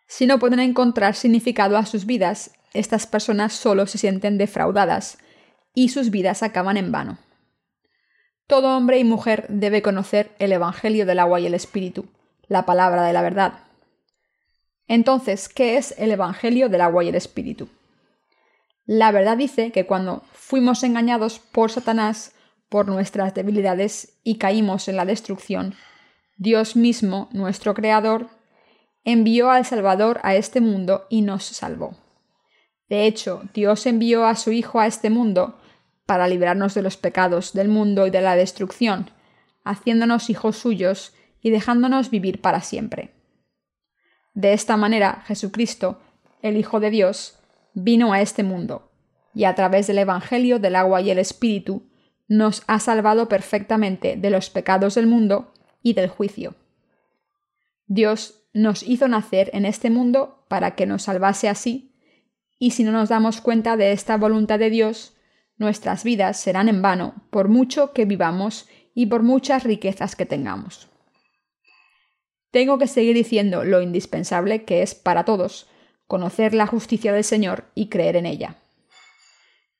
Si 0.07 0.25
no 0.27 0.39
pueden 0.39 0.59
encontrar 0.59 1.15
significado 1.15 1.77
a 1.77 1.85
sus 1.85 2.05
vidas, 2.05 2.51
estas 2.73 3.07
personas 3.07 3.53
solo 3.53 3.87
se 3.87 3.97
sienten 3.97 4.37
defraudadas 4.37 5.17
y 5.73 5.89
sus 5.89 6.11
vidas 6.11 6.43
acaban 6.43 6.77
en 6.77 6.91
vano. 6.91 7.17
Todo 8.47 8.75
hombre 8.75 8.99
y 8.99 9.03
mujer 9.03 9.45
debe 9.49 9.81
conocer 9.81 10.35
el 10.39 10.51
Evangelio 10.51 11.05
del 11.05 11.19
agua 11.19 11.39
y 11.39 11.47
el 11.47 11.53
Espíritu, 11.53 12.05
la 12.47 12.65
palabra 12.65 13.03
de 13.03 13.13
la 13.13 13.21
verdad. 13.21 13.53
Entonces, 14.87 15.49
¿qué 15.49 15.77
es 15.77 15.93
el 15.97 16.11
Evangelio 16.11 16.69
del 16.69 16.81
agua 16.81 17.03
y 17.03 17.09
el 17.09 17.15
Espíritu? 17.15 17.69
La 18.85 19.11
verdad 19.11 19.37
dice 19.37 19.71
que 19.71 19.85
cuando 19.85 20.23
fuimos 20.33 20.83
engañados 20.83 21.39
por 21.39 21.71
Satanás 21.71 22.33
por 22.67 22.87
nuestras 22.87 23.33
debilidades 23.33 24.19
y 24.23 24.37
caímos 24.37 24.87
en 24.87 24.97
la 24.97 25.05
destrucción, 25.05 25.75
Dios 26.37 26.75
mismo, 26.75 27.29
nuestro 27.31 27.73
Creador, 27.73 28.27
envió 29.05 29.51
al 29.51 29.65
Salvador 29.65 30.19
a 30.23 30.35
este 30.35 30.59
mundo 30.59 31.05
y 31.09 31.21
nos 31.21 31.43
salvó. 31.45 31.95
De 32.89 33.05
hecho, 33.05 33.43
Dios 33.53 33.85
envió 33.85 34.25
a 34.25 34.35
su 34.35 34.51
Hijo 34.51 34.79
a 34.79 34.87
este 34.87 35.09
mundo 35.09 35.59
para 36.05 36.27
librarnos 36.27 36.73
de 36.73 36.81
los 36.81 36.97
pecados 36.97 37.53
del 37.53 37.69
mundo 37.69 38.07
y 38.07 38.09
de 38.09 38.21
la 38.21 38.35
destrucción, 38.35 39.09
haciéndonos 39.63 40.29
hijos 40.29 40.57
suyos 40.57 41.13
y 41.41 41.51
dejándonos 41.51 42.09
vivir 42.09 42.41
para 42.41 42.61
siempre. 42.61 43.13
De 44.33 44.53
esta 44.53 44.77
manera, 44.77 45.23
Jesucristo, 45.25 45.99
el 46.41 46.57
Hijo 46.57 46.79
de 46.79 46.89
Dios, 46.89 47.39
vino 47.73 48.13
a 48.13 48.21
este 48.21 48.43
mundo, 48.43 48.91
y 49.33 49.45
a 49.45 49.55
través 49.55 49.87
del 49.87 49.99
Evangelio 49.99 50.59
del 50.59 50.75
agua 50.75 51.01
y 51.01 51.11
el 51.11 51.19
Espíritu, 51.19 51.83
nos 52.27 52.63
ha 52.67 52.79
salvado 52.79 53.27
perfectamente 53.27 54.15
de 54.15 54.29
los 54.29 54.49
pecados 54.49 54.95
del 54.95 55.07
mundo 55.07 55.53
y 55.81 55.93
del 55.93 56.09
juicio. 56.09 56.55
Dios 57.85 58.45
nos 58.53 58.83
hizo 58.83 59.07
nacer 59.07 59.49
en 59.53 59.65
este 59.65 59.89
mundo 59.89 60.45
para 60.47 60.75
que 60.75 60.85
nos 60.85 61.03
salvase 61.03 61.49
así, 61.49 61.93
y 62.57 62.71
si 62.71 62.83
no 62.83 62.91
nos 62.91 63.09
damos 63.09 63.41
cuenta 63.41 63.77
de 63.77 63.91
esta 63.91 64.17
voluntad 64.17 64.57
de 64.57 64.69
Dios, 64.69 65.15
nuestras 65.57 66.03
vidas 66.03 66.39
serán 66.39 66.69
en 66.69 66.81
vano, 66.81 67.27
por 67.29 67.49
mucho 67.49 67.93
que 67.93 68.05
vivamos 68.05 68.67
y 68.95 69.07
por 69.07 69.21
muchas 69.21 69.63
riquezas 69.63 70.15
que 70.15 70.25
tengamos. 70.25 70.89
Tengo 72.53 72.77
que 72.77 72.85
seguir 72.85 73.15
diciendo 73.15 73.63
lo 73.63 73.81
indispensable 73.81 74.63
que 74.63 74.83
es 74.83 74.93
para 74.93 75.25
todos 75.25 75.65
conocer 76.05 76.53
la 76.53 76.67
justicia 76.67 77.11
del 77.11 77.23
Señor 77.23 77.65
y 77.73 77.89
creer 77.89 78.15
en 78.15 78.27
ella. 78.27 78.57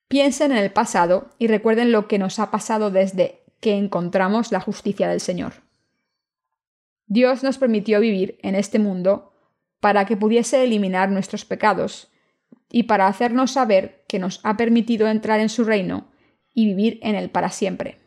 Piensen 0.08 0.52
en 0.52 0.58
el 0.58 0.72
pasado 0.72 1.30
y 1.38 1.46
recuerden 1.46 1.92
lo 1.92 2.08
que 2.08 2.18
nos 2.18 2.40
ha 2.40 2.50
pasado 2.50 2.90
desde 2.90 3.44
que 3.60 3.78
encontramos 3.78 4.52
la 4.52 4.60
justicia 4.60 5.08
del 5.08 5.20
Señor. 5.20 5.54
Dios 7.06 7.44
nos 7.44 7.60
permitió 7.60 8.00
vivir 8.00 8.40
en 8.42 8.56
este 8.56 8.80
mundo 8.80 9.36
para 9.80 10.08
que 10.08 10.18
pudiese 10.18 10.64
eliminar 10.64 11.12
nuestros 11.12 11.46
pecados 11.46 12.08
y 12.72 12.84
para 12.84 13.06
hacernos 13.06 13.52
saber 13.52 14.04
que 14.08 14.18
nos 14.18 14.40
ha 14.42 14.58
permitido 14.58 15.08
entrar 15.08 15.40
en 15.42 15.50
su 15.50 15.64
reino 15.64 16.08
y 16.56 16.66
vivir 16.66 16.98
en 17.04 17.14
él 17.14 17.30
para 17.30 17.52
siempre, 17.52 18.00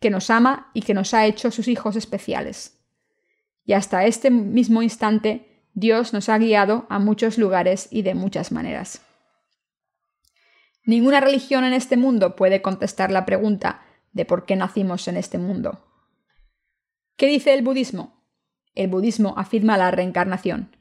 que 0.00 0.08
nos 0.08 0.30
ama 0.30 0.70
y 0.72 0.80
que 0.80 0.94
nos 0.94 1.12
ha 1.12 1.26
hecho 1.26 1.50
sus 1.50 1.68
hijos 1.68 1.96
especiales. 1.96 2.78
Y 3.64 3.74
hasta 3.74 4.06
este 4.06 4.30
mismo 4.30 4.82
instante 4.82 5.66
Dios 5.74 6.12
nos 6.12 6.28
ha 6.28 6.38
guiado 6.38 6.86
a 6.90 6.98
muchos 6.98 7.38
lugares 7.38 7.88
y 7.90 8.02
de 8.02 8.14
muchas 8.14 8.52
maneras. 8.52 9.02
Ninguna 10.84 11.20
religión 11.20 11.64
en 11.64 11.72
este 11.72 11.96
mundo 11.96 12.34
puede 12.34 12.60
contestar 12.60 13.10
la 13.10 13.24
pregunta 13.24 13.82
de 14.12 14.24
por 14.24 14.44
qué 14.44 14.56
nacimos 14.56 15.06
en 15.08 15.16
este 15.16 15.38
mundo. 15.38 15.86
¿Qué 17.16 17.26
dice 17.26 17.54
el 17.54 17.62
budismo? 17.62 18.24
El 18.74 18.88
budismo 18.88 19.34
afirma 19.36 19.78
la 19.78 19.90
reencarnación. 19.90 20.76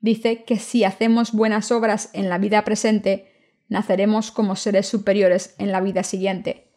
Dice 0.00 0.44
que 0.44 0.58
si 0.58 0.84
hacemos 0.84 1.32
buenas 1.32 1.72
obras 1.72 2.10
en 2.12 2.28
la 2.28 2.38
vida 2.38 2.62
presente, 2.64 3.32
naceremos 3.68 4.30
como 4.30 4.56
seres 4.56 4.86
superiores 4.86 5.54
en 5.58 5.72
la 5.72 5.80
vida 5.80 6.02
siguiente. 6.02 6.72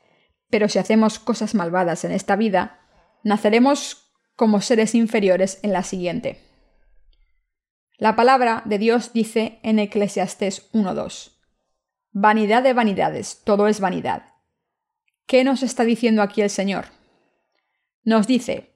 Pero 0.49 0.69
si 0.69 0.79
hacemos 0.79 1.19
cosas 1.19 1.55
malvadas 1.55 2.03
en 2.03 2.11
esta 2.11 2.35
vida, 2.35 2.79
naceremos 3.23 4.04
como 4.35 4.61
seres 4.61 4.95
inferiores 4.95 5.59
en 5.63 5.73
la 5.73 5.83
siguiente. 5.83 6.39
La 7.97 8.15
palabra 8.15 8.61
de 8.65 8.77
Dios 8.77 9.13
dice 9.13 9.59
en 9.63 9.79
Eclesiastés 9.79 10.71
1.2. 10.73 11.31
Vanidad 12.11 12.63
de 12.63 12.73
vanidades, 12.73 13.41
todo 13.43 13.67
es 13.67 13.79
vanidad. 13.79 14.33
¿Qué 15.25 15.43
nos 15.43 15.63
está 15.63 15.83
diciendo 15.85 16.21
aquí 16.21 16.41
el 16.41 16.49
Señor? 16.49 16.85
Nos 18.03 18.27
dice, 18.27 18.71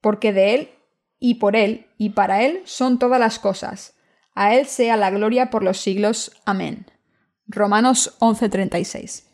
porque 0.00 0.32
de 0.32 0.54
Él 0.54 0.70
y 1.18 1.34
por 1.34 1.54
Él 1.54 1.86
y 1.98 2.10
para 2.10 2.42
Él 2.42 2.62
son 2.64 2.98
todas 2.98 3.20
las 3.20 3.38
cosas. 3.38 3.94
A 4.34 4.54
Él 4.54 4.66
sea 4.66 4.96
la 4.96 5.10
gloria 5.10 5.50
por 5.50 5.62
los 5.62 5.78
siglos. 5.78 6.32
Amén. 6.44 6.86
Romanos 7.46 8.16
11:36. 8.20 9.24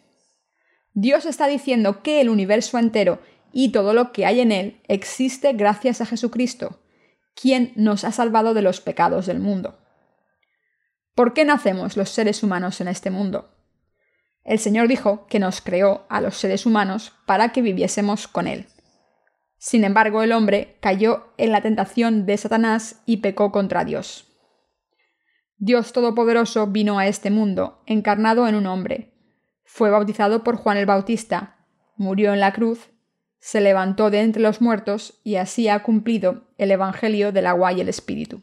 Dios 0.93 1.27
está 1.27 1.47
diciendo 1.47 2.03
que 2.03 2.21
el 2.21 2.29
universo 2.29 2.79
entero 2.79 3.21
y 3.53 3.71
todo 3.73 3.95
lo 3.95 4.13
que 4.13 4.27
hay 4.27 4.41
en 4.41 4.53
él 4.53 4.81
existe 4.89 5.53
gracias 5.53 6.01
a 6.01 6.07
Jesucristo, 6.07 6.81
quien 7.35 7.73
nos 7.77 8.05
ha 8.05 8.13
salvado 8.13 8.55
de 8.55 8.63
los 8.63 8.81
pecados 8.81 9.27
del 9.27 9.41
mundo. 9.41 9.79
¿Por 11.15 11.35
qué 11.35 11.45
nacemos 11.45 11.97
los 11.97 12.11
seres 12.11 12.43
humanos 12.43 12.81
en 12.81 12.89
este 12.89 13.11
mundo? 13.11 13.51
El 14.45 14.59
Señor 14.59 14.89
dijo 14.89 15.27
que 15.27 15.39
nos 15.39 15.61
creó 15.61 16.07
a 16.09 16.21
los 16.21 16.37
seres 16.37 16.65
humanos 16.65 17.13
para 17.27 17.51
que 17.51 17.61
viviésemos 17.61 18.29
con 18.29 18.47
Él. 18.47 18.67
Sin 19.59 19.85
embargo, 19.85 20.23
el 20.23 20.33
hombre 20.33 20.79
cayó 20.81 21.33
en 21.37 21.53
la 21.53 21.61
tentación 21.61 22.25
de 22.25 22.37
Satanás 22.37 23.03
y 23.05 23.19
pecó 23.19 23.51
contra 23.51 23.85
Dios. 23.85 24.27
Dios 25.57 25.93
Todopoderoso 25.93 26.69
vino 26.69 27.01
a 27.01 27.09
este 27.09 27.31
mundo, 27.31 27.83
encarnado 27.87 28.47
en 28.47 28.55
un 28.55 28.67
hombre. 28.67 29.13
Fue 29.65 29.91
bautizado 29.91 30.45
por 30.45 30.57
Juan 30.57 30.77
el 30.77 30.87
Bautista, 30.87 31.67
murió 31.97 32.33
en 32.33 32.41
la 32.41 32.53
cruz, 32.53 32.91
se 33.49 33.63
levantó 33.63 34.11
de 34.11 34.21
entre 34.21 34.43
los 34.43 34.61
muertos 34.61 35.23
y 35.25 35.37
así 35.37 35.69
ha 35.69 35.83
cumplido 35.83 36.43
el 36.59 36.71
Evangelio 36.71 37.33
del 37.33 37.47
agua 37.47 37.73
y 37.73 37.81
el 37.81 37.89
Espíritu. 37.89 38.43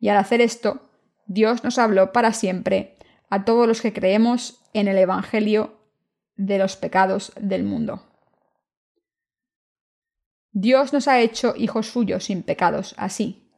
Y 0.00 0.08
al 0.08 0.16
hacer 0.16 0.40
esto, 0.40 0.90
Dios 1.26 1.62
nos 1.62 1.78
habló 1.78 2.10
para 2.10 2.32
siempre 2.32 2.98
a 3.28 3.44
todos 3.44 3.68
los 3.68 3.80
que 3.80 3.92
creemos 3.92 4.64
en 4.72 4.88
el 4.88 4.98
Evangelio 4.98 5.78
de 6.34 6.58
los 6.58 6.74
pecados 6.74 7.32
del 7.40 7.62
mundo. 7.62 8.02
Dios 10.50 10.92
nos 10.92 11.06
ha 11.06 11.20
hecho 11.20 11.54
hijos 11.56 11.86
suyos 11.86 12.24
sin 12.24 12.42
pecados, 12.42 12.96
así. 12.98 13.48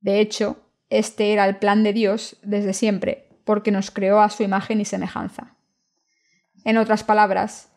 De 0.00 0.20
hecho, 0.20 0.58
este 0.90 1.32
era 1.32 1.46
el 1.48 1.56
plan 1.56 1.84
de 1.84 1.94
Dios 1.94 2.36
desde 2.42 2.74
siempre, 2.74 3.30
porque 3.46 3.70
nos 3.70 3.90
creó 3.90 4.20
a 4.20 4.28
su 4.28 4.42
imagen 4.42 4.78
y 4.82 4.84
semejanza. 4.84 5.56
En 6.66 6.76
otras 6.76 7.02
palabras, 7.02 7.69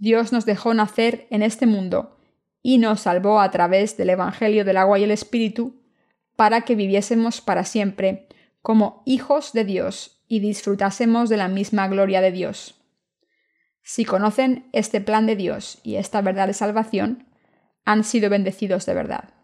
Dios 0.00 0.32
nos 0.32 0.46
dejó 0.46 0.72
nacer 0.72 1.26
en 1.28 1.42
este 1.42 1.66
mundo 1.66 2.16
y 2.62 2.78
nos 2.78 3.02
salvó 3.02 3.38
a 3.38 3.50
través 3.50 3.98
del 3.98 4.08
Evangelio 4.08 4.64
del 4.64 4.78
agua 4.78 4.98
y 4.98 5.04
el 5.04 5.10
Espíritu 5.10 5.82
para 6.36 6.62
que 6.62 6.74
viviésemos 6.74 7.42
para 7.42 7.64
siempre 7.64 8.26
como 8.62 9.02
hijos 9.04 9.52
de 9.52 9.64
Dios 9.64 10.24
y 10.26 10.40
disfrutásemos 10.40 11.28
de 11.28 11.36
la 11.36 11.48
misma 11.48 11.86
gloria 11.86 12.22
de 12.22 12.32
Dios. 12.32 12.80
Si 13.82 14.06
conocen 14.06 14.70
este 14.72 15.02
plan 15.02 15.26
de 15.26 15.36
Dios 15.36 15.80
y 15.82 15.96
esta 15.96 16.22
verdad 16.22 16.46
de 16.46 16.54
salvación, 16.54 17.26
han 17.84 18.02
sido 18.02 18.30
bendecidos 18.30 18.86
de 18.86 18.94
verdad. 18.94 19.34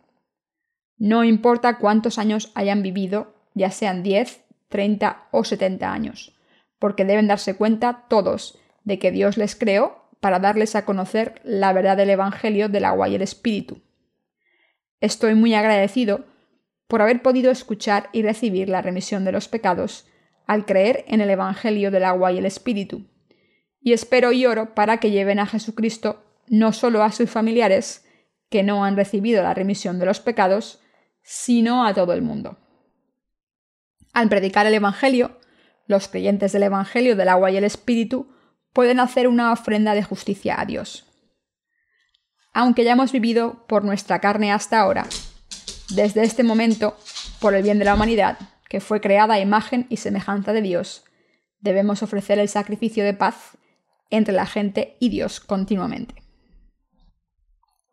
No 0.97 1.23
importa 1.25 1.77
cuántos 1.77 2.19
años 2.19 2.51
hayan 2.55 2.83
vivido, 2.83 3.35
ya 3.53 3.71
sean 3.71 4.03
10, 4.03 4.41
30 4.69 5.29
o 5.33 5.45
70 5.45 5.93
años, 5.93 6.35
porque 6.79 7.05
deben 7.05 7.27
darse 7.27 7.57
cuenta 7.57 8.07
todos 8.09 8.59
de 8.85 8.99
que 8.99 9.11
Dios 9.11 9.37
les 9.37 9.55
creó 9.55 10.06
para 10.21 10.39
darles 10.39 10.75
a 10.77 10.85
conocer 10.85 11.41
la 11.45 11.73
verdad 11.73 11.97
del 11.97 12.11
Evangelio 12.11 12.69
del 12.69 12.85
agua 12.85 13.09
y 13.09 13.15
el 13.15 13.23
Espíritu. 13.23 13.83
Estoy 15.01 15.35
muy 15.35 15.55
agradecido 15.55 16.25
por 16.89 17.03
haber 17.03 17.23
podido 17.23 17.51
escuchar 17.51 18.09
y 18.13 18.23
recibir 18.23 18.69
la 18.69 18.83
remisión 18.83 19.25
de 19.25 19.33
los 19.33 19.49
pecados 19.49 20.07
al 20.47 20.65
creer 20.65 21.05
en 21.09 21.21
el 21.21 21.31
Evangelio 21.31 21.91
del 21.91 22.05
agua 22.05 22.33
y 22.33 22.39
el 22.39 22.47
Espíritu. 22.47 23.07
Y 23.81 23.93
espero 23.93 24.33
y 24.33 24.47
oro 24.47 24.75
para 24.75 24.99
que 24.99 25.11
lleven 25.11 25.39
a 25.39 25.47
Jesucristo 25.47 26.23
no 26.49 26.73
solo 26.73 27.03
a 27.03 27.13
sus 27.13 27.31
familiares, 27.31 28.05
que 28.49 28.63
no 28.63 28.85
han 28.85 28.97
recibido 28.97 29.43
la 29.43 29.55
remisión 29.55 29.99
de 29.99 30.07
los 30.07 30.21
pecados, 30.21 30.81
sino 31.23 31.85
a 31.85 31.95
todo 31.95 32.13
el 32.13 32.23
mundo. 32.23 32.59
Al 34.13 34.29
predicar 34.29 34.67
el 34.67 34.75
Evangelio, 34.75 35.41
los 35.89 36.09
creyentes 36.09 36.53
del 36.53 36.63
Evangelio 36.63 37.17
del 37.17 37.29
agua 37.29 37.51
y 37.51 37.57
el 37.57 37.65
Espíritu 37.65 38.29
pueden 38.77 39.01
hacer 39.01 39.27
una 39.27 39.53
ofrenda 39.53 39.95
de 39.95 40.03
justicia 40.03 40.61
a 40.61 40.67
Dios. 40.67 41.07
Aunque 42.53 42.85
ya 42.85 42.93
hemos 42.93 43.11
vivido 43.11 43.65
por 43.67 43.87
nuestra 43.87 44.21
carne 44.21 44.53
hasta 44.53 44.79
ahora, 44.79 45.07
desde 45.89 46.25
este 46.25 46.43
momento, 46.43 46.95
por 47.41 47.55
el 47.55 47.63
bien 47.63 47.79
de 47.79 47.87
la 47.87 47.95
humanidad, 47.95 48.37
que 48.69 48.81
fue 48.81 49.01
creada 49.01 49.33
a 49.33 49.41
imagen 49.41 49.87
y 49.89 49.97
semejanza 49.97 50.53
de 50.53 50.61
Dios, 50.61 51.05
debemos 51.59 52.03
ofrecer 52.03 52.39
el 52.39 52.51
sacrificio 52.51 53.03
de 53.03 53.15
paz 53.15 53.57
entre 54.11 54.35
la 54.35 54.45
gente 54.45 54.99
y 55.01 55.09
Dios 55.09 55.41
continuamente. 55.41 56.23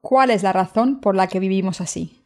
¿Cuál 0.02 0.32
es 0.32 0.44
la 0.44 0.52
razón 0.52 1.00
por 1.00 1.16
la 1.16 1.28
que 1.28 1.40
vivimos 1.40 1.80
así? 1.80 2.26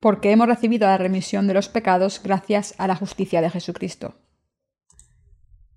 Porque 0.00 0.32
hemos 0.32 0.48
recibido 0.48 0.86
la 0.86 0.96
remisión 0.96 1.46
de 1.46 1.52
los 1.52 1.68
pecados 1.68 2.22
gracias 2.24 2.74
a 2.78 2.86
la 2.86 2.96
justicia 2.96 3.42
de 3.42 3.50
Jesucristo. 3.50 4.14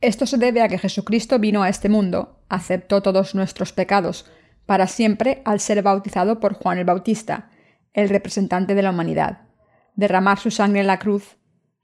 Esto 0.03 0.25
se 0.25 0.37
debe 0.37 0.61
a 0.61 0.67
que 0.67 0.77
Jesucristo 0.77 1.39
vino 1.39 1.63
a 1.63 1.69
este 1.69 1.87
mundo, 1.87 2.43
aceptó 2.49 3.01
todos 3.01 3.35
nuestros 3.35 3.71
pecados 3.71 4.29
para 4.65 4.87
siempre 4.87 5.41
al 5.45 5.61
ser 5.61 5.81
bautizado 5.81 6.41
por 6.41 6.55
Juan 6.55 6.77
el 6.77 6.83
Bautista, 6.83 7.51
el 7.93 8.09
representante 8.09 8.75
de 8.75 8.81
la 8.81 8.89
humanidad, 8.89 9.43
derramar 9.95 10.39
su 10.39 10.51
sangre 10.51 10.81
en 10.81 10.87
la 10.87 10.99
cruz, 10.99 11.37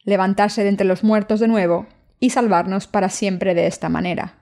levantarse 0.03 0.63
de 0.63 0.69
entre 0.69 0.85
los 0.85 1.01
muertos 1.01 1.39
de 1.39 1.47
nuevo 1.47 1.87
y 2.19 2.31
salvarnos 2.31 2.87
para 2.87 3.07
siempre 3.07 3.55
de 3.55 3.67
esta 3.67 3.87
manera. 3.87 4.39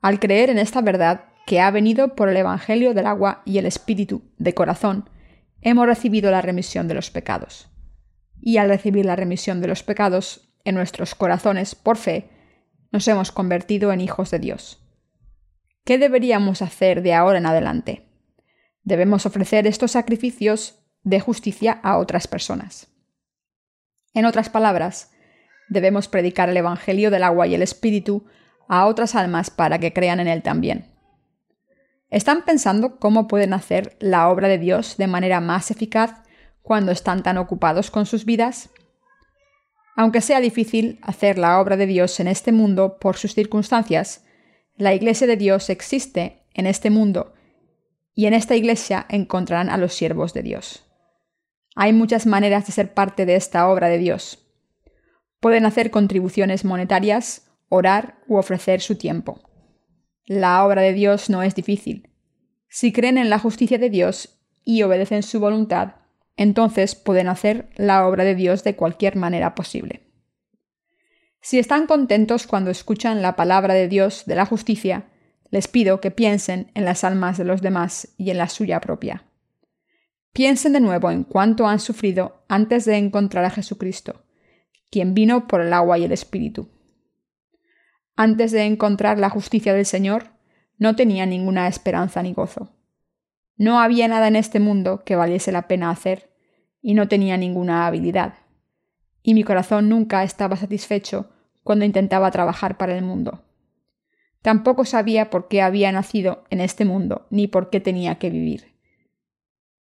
Al 0.00 0.20
creer 0.20 0.48
en 0.50 0.58
esta 0.58 0.80
verdad, 0.80 1.24
que 1.44 1.60
ha 1.60 1.72
venido 1.72 2.14
por 2.14 2.28
el 2.28 2.36
Evangelio 2.36 2.94
del 2.94 3.06
agua 3.06 3.42
y 3.44 3.58
el 3.58 3.66
Espíritu 3.66 4.22
de 4.38 4.54
corazón, 4.54 5.10
hemos 5.60 5.86
recibido 5.86 6.30
la 6.30 6.40
remisión 6.40 6.86
de 6.86 6.94
los 6.94 7.10
pecados. 7.10 7.68
Y 8.40 8.58
al 8.58 8.68
recibir 8.68 9.06
la 9.06 9.16
remisión 9.16 9.60
de 9.60 9.66
los 9.66 9.82
pecados 9.82 10.52
en 10.64 10.76
nuestros 10.76 11.16
corazones 11.16 11.74
por 11.74 11.96
fe, 11.96 12.30
nos 12.96 13.08
hemos 13.08 13.30
convertido 13.30 13.92
en 13.92 14.00
hijos 14.00 14.30
de 14.30 14.38
Dios. 14.38 14.82
¿Qué 15.84 15.98
deberíamos 15.98 16.62
hacer 16.62 17.02
de 17.02 17.12
ahora 17.12 17.36
en 17.36 17.44
adelante? 17.44 18.08
Debemos 18.84 19.26
ofrecer 19.26 19.66
estos 19.66 19.90
sacrificios 19.90 20.78
de 21.02 21.20
justicia 21.20 21.78
a 21.82 21.98
otras 21.98 22.26
personas. 22.26 22.88
En 24.14 24.24
otras 24.24 24.48
palabras, 24.48 25.10
debemos 25.68 26.08
predicar 26.08 26.48
el 26.48 26.56
Evangelio 26.56 27.10
del 27.10 27.24
agua 27.24 27.46
y 27.46 27.54
el 27.54 27.60
Espíritu 27.60 28.28
a 28.66 28.86
otras 28.86 29.14
almas 29.14 29.50
para 29.50 29.78
que 29.78 29.92
crean 29.92 30.18
en 30.18 30.28
él 30.28 30.42
también. 30.42 30.86
¿Están 32.08 32.46
pensando 32.46 32.98
cómo 32.98 33.28
pueden 33.28 33.52
hacer 33.52 33.98
la 34.00 34.30
obra 34.30 34.48
de 34.48 34.56
Dios 34.56 34.96
de 34.96 35.06
manera 35.06 35.42
más 35.42 35.70
eficaz 35.70 36.22
cuando 36.62 36.92
están 36.92 37.22
tan 37.22 37.36
ocupados 37.36 37.90
con 37.90 38.06
sus 38.06 38.24
vidas? 38.24 38.70
Aunque 39.96 40.20
sea 40.20 40.40
difícil 40.40 41.00
hacer 41.02 41.38
la 41.38 41.58
obra 41.58 41.76
de 41.76 41.86
Dios 41.86 42.20
en 42.20 42.28
este 42.28 42.52
mundo 42.52 42.98
por 42.98 43.16
sus 43.16 43.34
circunstancias, 43.34 44.24
la 44.76 44.94
Iglesia 44.94 45.26
de 45.26 45.36
Dios 45.36 45.70
existe 45.70 46.46
en 46.52 46.66
este 46.66 46.90
mundo 46.90 47.32
y 48.14 48.26
en 48.26 48.34
esta 48.34 48.56
iglesia 48.56 49.06
encontrarán 49.08 49.68
a 49.68 49.76
los 49.76 49.94
siervos 49.94 50.32
de 50.32 50.42
Dios. 50.42 50.84
Hay 51.74 51.92
muchas 51.92 52.26
maneras 52.26 52.66
de 52.66 52.72
ser 52.72 52.94
parte 52.94 53.26
de 53.26 53.36
esta 53.36 53.68
obra 53.68 53.88
de 53.88 53.98
Dios. 53.98 54.46
Pueden 55.40 55.66
hacer 55.66 55.90
contribuciones 55.90 56.64
monetarias, 56.64 57.50
orar 57.68 58.18
u 58.26 58.36
ofrecer 58.36 58.80
su 58.80 58.96
tiempo. 58.96 59.40
La 60.24 60.64
obra 60.64 60.80
de 60.80 60.94
Dios 60.94 61.28
no 61.28 61.42
es 61.42 61.54
difícil. 61.54 62.10
Si 62.68 62.92
creen 62.92 63.18
en 63.18 63.28
la 63.28 63.38
justicia 63.38 63.78
de 63.78 63.90
Dios 63.90 64.40
y 64.64 64.82
obedecen 64.82 65.22
su 65.22 65.38
voluntad, 65.38 65.96
entonces 66.36 66.94
pueden 66.94 67.28
hacer 67.28 67.68
la 67.76 68.06
obra 68.06 68.24
de 68.24 68.34
Dios 68.34 68.64
de 68.64 68.76
cualquier 68.76 69.16
manera 69.16 69.54
posible. 69.54 70.02
Si 71.40 71.58
están 71.58 71.86
contentos 71.86 72.46
cuando 72.46 72.70
escuchan 72.70 73.22
la 73.22 73.36
palabra 73.36 73.74
de 73.74 73.88
Dios 73.88 74.24
de 74.26 74.34
la 74.34 74.46
justicia, 74.46 75.06
les 75.50 75.68
pido 75.68 76.00
que 76.00 76.10
piensen 76.10 76.70
en 76.74 76.84
las 76.84 77.04
almas 77.04 77.38
de 77.38 77.44
los 77.44 77.62
demás 77.62 78.08
y 78.18 78.30
en 78.30 78.38
la 78.38 78.48
suya 78.48 78.80
propia. 78.80 79.24
Piensen 80.32 80.72
de 80.72 80.80
nuevo 80.80 81.10
en 81.10 81.24
cuánto 81.24 81.66
han 81.66 81.80
sufrido 81.80 82.44
antes 82.48 82.84
de 82.84 82.96
encontrar 82.96 83.44
a 83.44 83.50
Jesucristo, 83.50 84.24
quien 84.90 85.14
vino 85.14 85.46
por 85.46 85.60
el 85.60 85.72
agua 85.72 85.98
y 85.98 86.04
el 86.04 86.12
Espíritu. 86.12 86.68
Antes 88.16 88.50
de 88.50 88.64
encontrar 88.64 89.18
la 89.18 89.30
justicia 89.30 89.72
del 89.72 89.86
Señor, 89.86 90.30
no 90.78 90.96
tenía 90.96 91.26
ninguna 91.26 91.68
esperanza 91.68 92.22
ni 92.22 92.32
gozo. 92.32 92.72
No 93.56 93.80
había 93.80 94.08
nada 94.08 94.28
en 94.28 94.36
este 94.36 94.60
mundo 94.60 95.04
que 95.04 95.16
valiese 95.16 95.52
la 95.52 95.68
pena 95.68 95.90
hacer, 95.90 96.25
y 96.86 96.94
no 96.94 97.08
tenía 97.08 97.36
ninguna 97.36 97.88
habilidad. 97.88 98.34
Y 99.24 99.34
mi 99.34 99.42
corazón 99.42 99.88
nunca 99.88 100.22
estaba 100.22 100.54
satisfecho 100.54 101.28
cuando 101.64 101.84
intentaba 101.84 102.30
trabajar 102.30 102.78
para 102.78 102.96
el 102.96 103.02
mundo. 103.04 103.42
Tampoco 104.40 104.84
sabía 104.84 105.28
por 105.28 105.48
qué 105.48 105.62
había 105.62 105.90
nacido 105.90 106.44
en 106.48 106.60
este 106.60 106.84
mundo, 106.84 107.26
ni 107.30 107.48
por 107.48 107.70
qué 107.70 107.80
tenía 107.80 108.20
que 108.20 108.30
vivir. 108.30 108.76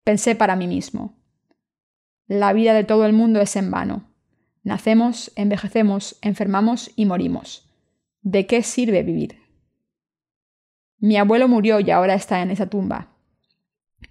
Pensé 0.06 0.34
para 0.36 0.56
mí 0.56 0.66
mismo. 0.66 1.18
La 2.28 2.54
vida 2.54 2.74
de 2.74 2.86
todo 2.86 3.06
el 3.06 3.12
mundo 3.12 3.42
es 3.42 3.58
en 3.58 3.70
vano. 3.70 4.10
Nacemos, 4.64 5.34
envejecemos, 5.36 6.18
enfermamos 6.22 6.92
y 6.96 7.06
morimos. 7.06 7.70
¿De 8.22 8.48
qué 8.48 8.64
sirve 8.64 9.04
vivir? 9.04 9.42
Mi 11.00 11.18
abuelo 11.18 11.50
murió 11.50 11.82
y 11.82 11.92
ahora 11.92 12.14
está 12.14 12.42
en 12.42 12.52
esa 12.52 12.70
tumba. 12.70 13.10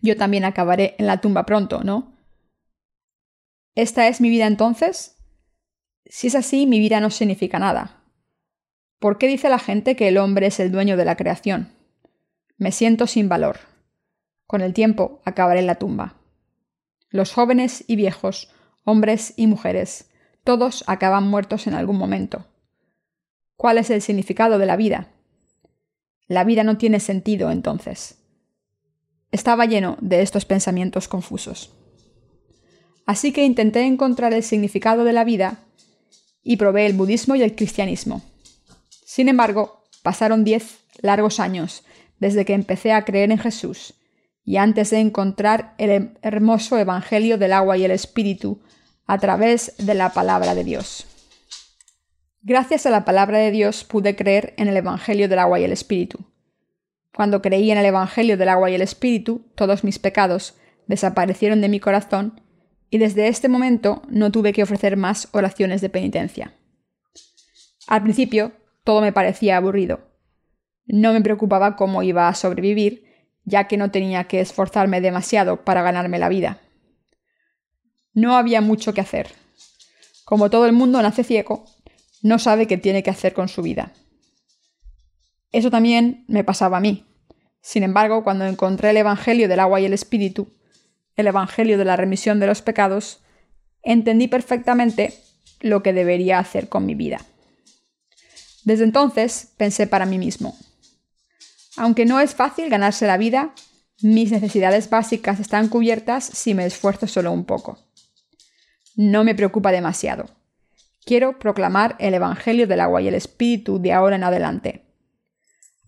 Yo 0.03 0.15
también 0.19 0.45
acabaré 0.45 0.95
en 0.99 1.07
la 1.07 1.23
tumba 1.23 1.47
pronto, 1.47 1.83
¿no? 1.83 2.12
¿Esta 3.75 4.09
es 4.09 4.21
mi 4.21 4.29
vida 4.29 4.47
entonces? 4.47 5.17
Si 6.05 6.27
es 6.27 6.35
así, 6.35 6.67
mi 6.67 6.79
vida 6.79 7.01
no 7.01 7.11
significa 7.11 7.59
nada. 7.59 8.03
¿Por 8.99 9.17
qué 9.17 9.27
dice 9.29 9.49
la 9.49 9.59
gente 9.59 9.97
que 9.97 10.09
el 10.09 10.19
hombre 10.19 10.49
es 10.49 10.61
el 10.61 10.71
dueño 10.71 10.99
de 10.99 11.07
la 11.07 11.17
creación? 11.17 11.73
Me 12.59 12.71
siento 12.71 13.07
sin 13.07 13.31
valor. 13.31 13.61
Con 14.47 14.61
el 14.61 14.75
tiempo 14.75 15.23
acabaré 15.25 15.61
en 15.61 15.67
la 15.67 15.77
tumba. 15.77 16.17
Los 17.09 17.33
jóvenes 17.33 17.85
y 17.87 17.97
viejos, 17.97 18.51
hombres 18.85 19.33
y 19.37 19.47
mujeres, 19.47 20.11
todos 20.45 20.85
acaban 20.87 21.27
muertos 21.27 21.67
en 21.67 21.73
algún 21.73 21.97
momento. 21.97 22.47
¿Cuál 23.57 23.79
es 23.79 23.89
el 23.89 24.03
significado 24.03 24.59
de 24.59 24.67
la 24.67 24.77
vida? 24.77 25.09
La 26.27 26.45
vida 26.45 26.63
no 26.63 26.77
tiene 26.77 27.01
sentido 27.01 27.51
entonces. 27.51 28.19
Estaba 29.31 29.65
lleno 29.65 29.97
de 30.03 30.21
estos 30.21 30.45
pensamientos 30.45 31.09
confusos. 31.09 31.75
Así 33.07 33.33
que 33.33 33.45
intenté 33.45 33.83
encontrar 33.83 34.33
el 34.33 34.43
significado 34.43 35.05
de 35.05 35.13
la 35.13 35.25
vida 35.25 35.61
y 36.43 36.57
probé 36.57 36.87
el 36.87 36.95
budismo 36.95 37.35
y 37.35 37.43
el 37.43 37.55
cristianismo. 37.55 38.23
Sin 39.05 39.29
embargo, 39.29 39.85
pasaron 40.03 40.45
diez 40.45 40.79
largos 41.01 41.41
años 41.41 41.85
desde 42.19 42.45
que 42.45 42.55
empecé 42.55 42.93
a 42.93 43.05
creer 43.05 43.31
en 43.31 43.39
Jesús 43.39 43.95
y 44.45 44.57
antes 44.57 44.91
de 44.91 45.01
encontrar 45.01 45.75
el 45.79 46.19
hermoso 46.23 46.79
Evangelio 46.79 47.39
del 47.39 47.53
agua 47.53 47.77
y 47.77 47.85
el 47.85 47.91
Espíritu 47.91 48.63
a 49.07 49.19
través 49.19 49.75
de 49.79 49.95
la 49.95 50.11
palabra 50.11 50.55
de 50.55 50.65
Dios. 50.65 51.07
Gracias 52.43 52.87
a 52.87 52.91
la 52.91 53.05
palabra 53.05 53.39
de 53.39 53.51
Dios 53.51 53.85
pude 53.85 54.17
creer 54.17 54.55
en 54.57 54.69
el 54.69 54.77
Evangelio 54.77 55.29
del 55.29 55.39
agua 55.39 55.61
y 55.61 55.65
el 55.65 55.73
Espíritu. 55.73 56.19
Cuando 57.15 57.43
creí 57.43 57.71
en 57.71 57.79
el 57.79 57.87
Evangelio 57.87 58.37
del 58.37 58.49
agua 58.49 58.71
y 58.71 58.75
el 58.75 58.83
Espíritu, 58.83 59.45
todos 59.55 59.85
mis 59.85 59.99
pecados 59.99 60.55
desaparecieron 60.87 61.61
de 61.61 61.69
mi 61.69 61.79
corazón 61.79 62.41
y 62.93 62.99
desde 62.99 63.29
este 63.29 63.49
momento 63.49 64.03
no 64.11 64.31
tuve 64.31 64.53
que 64.53 64.63
ofrecer 64.63 64.99
más 64.99 65.27
oraciones 65.33 65.81
de 65.81 65.89
penitencia. 65.89 66.53
Al 67.87 68.03
principio 68.03 68.53
todo 68.85 69.01
me 69.01 69.15
parecía 69.15 69.57
aburrido. 69.57 70.11
No 70.85 71.15
me 71.15 71.23
preocupaba 71.23 71.75
cómo 71.75 72.03
iba 72.03 72.29
a 72.29 72.35
sobrevivir, 72.35 73.07
ya 73.45 73.67
que 73.67 73.79
no 73.79 73.91
tenía 73.91 74.25
que 74.25 74.41
esforzarme 74.41 75.01
demasiado 75.01 75.65
para 75.65 75.81
ganarme 75.81 76.19
la 76.19 76.29
vida. 76.29 76.61
No 78.13 78.37
había 78.37 78.61
mucho 78.61 78.93
que 78.93 79.01
hacer. 79.01 79.29
Como 80.27 80.51
todo 80.51 80.67
el 80.67 80.75
mundo 80.75 81.01
nace 81.01 81.25
ciego, 81.25 81.65
no 82.21 82.39
sabe 82.39 82.67
qué 82.67 82.77
tiene 82.77 83.03
que 83.03 83.09
hacer 83.09 83.33
con 83.33 83.49
su 83.49 83.63
vida. 83.63 83.95
Eso 85.51 85.71
también 85.71 86.27
me 86.29 86.45
pasaba 86.45 86.77
a 86.77 86.81
mí. 86.81 87.07
Sin 87.63 87.85
embargo, 87.85 88.23
cuando 88.23 88.45
encontré 88.45 88.91
el 88.91 88.99
Evangelio 88.99 89.49
del 89.49 89.61
agua 89.61 89.81
y 89.81 89.87
el 89.87 89.95
Espíritu, 89.95 90.53
el 91.17 91.27
Evangelio 91.27 91.79
de 91.79 91.85
la 91.85 91.97
remisión 91.97 92.41
de 92.41 92.47
los 92.47 92.63
pecados, 92.63 93.21
entendí 93.83 94.29
perfectamente 94.29 95.15
lo 95.61 95.83
que 95.83 95.93
debería 95.93 96.39
hacer 96.39 96.69
con 96.69 96.87
mi 96.87 96.95
vida. 96.95 97.21
Desde 98.65 98.85
entonces 98.85 99.53
pensé 99.57 99.87
para 99.87 100.07
mí 100.07 100.19
mismo, 100.19 100.57
aunque 101.77 102.05
no 102.05 102.21
es 102.21 102.35
fácil 102.35 102.69
ganarse 102.69 103.07
la 103.07 103.17
vida, 103.17 103.55
mis 104.03 104.31
necesidades 104.31 104.91
básicas 104.91 105.41
están 105.41 105.69
cubiertas 105.69 106.25
si 106.25 106.55
me 106.55 106.67
esfuerzo 106.67 107.07
solo 107.07 107.33
un 107.33 107.45
poco. 107.45 107.79
No 108.95 109.25
me 109.25 109.35
preocupa 109.35 109.73
demasiado. 109.73 110.29
Quiero 111.05 111.39
proclamar 111.39 111.97
el 111.99 112.15
Evangelio 112.15 112.67
del 112.67 112.81
agua 112.81 113.01
y 113.01 113.09
el 113.09 113.15
Espíritu 113.15 113.81
de 113.81 113.93
ahora 113.93 114.17
en 114.17 114.25
adelante. 114.25 114.85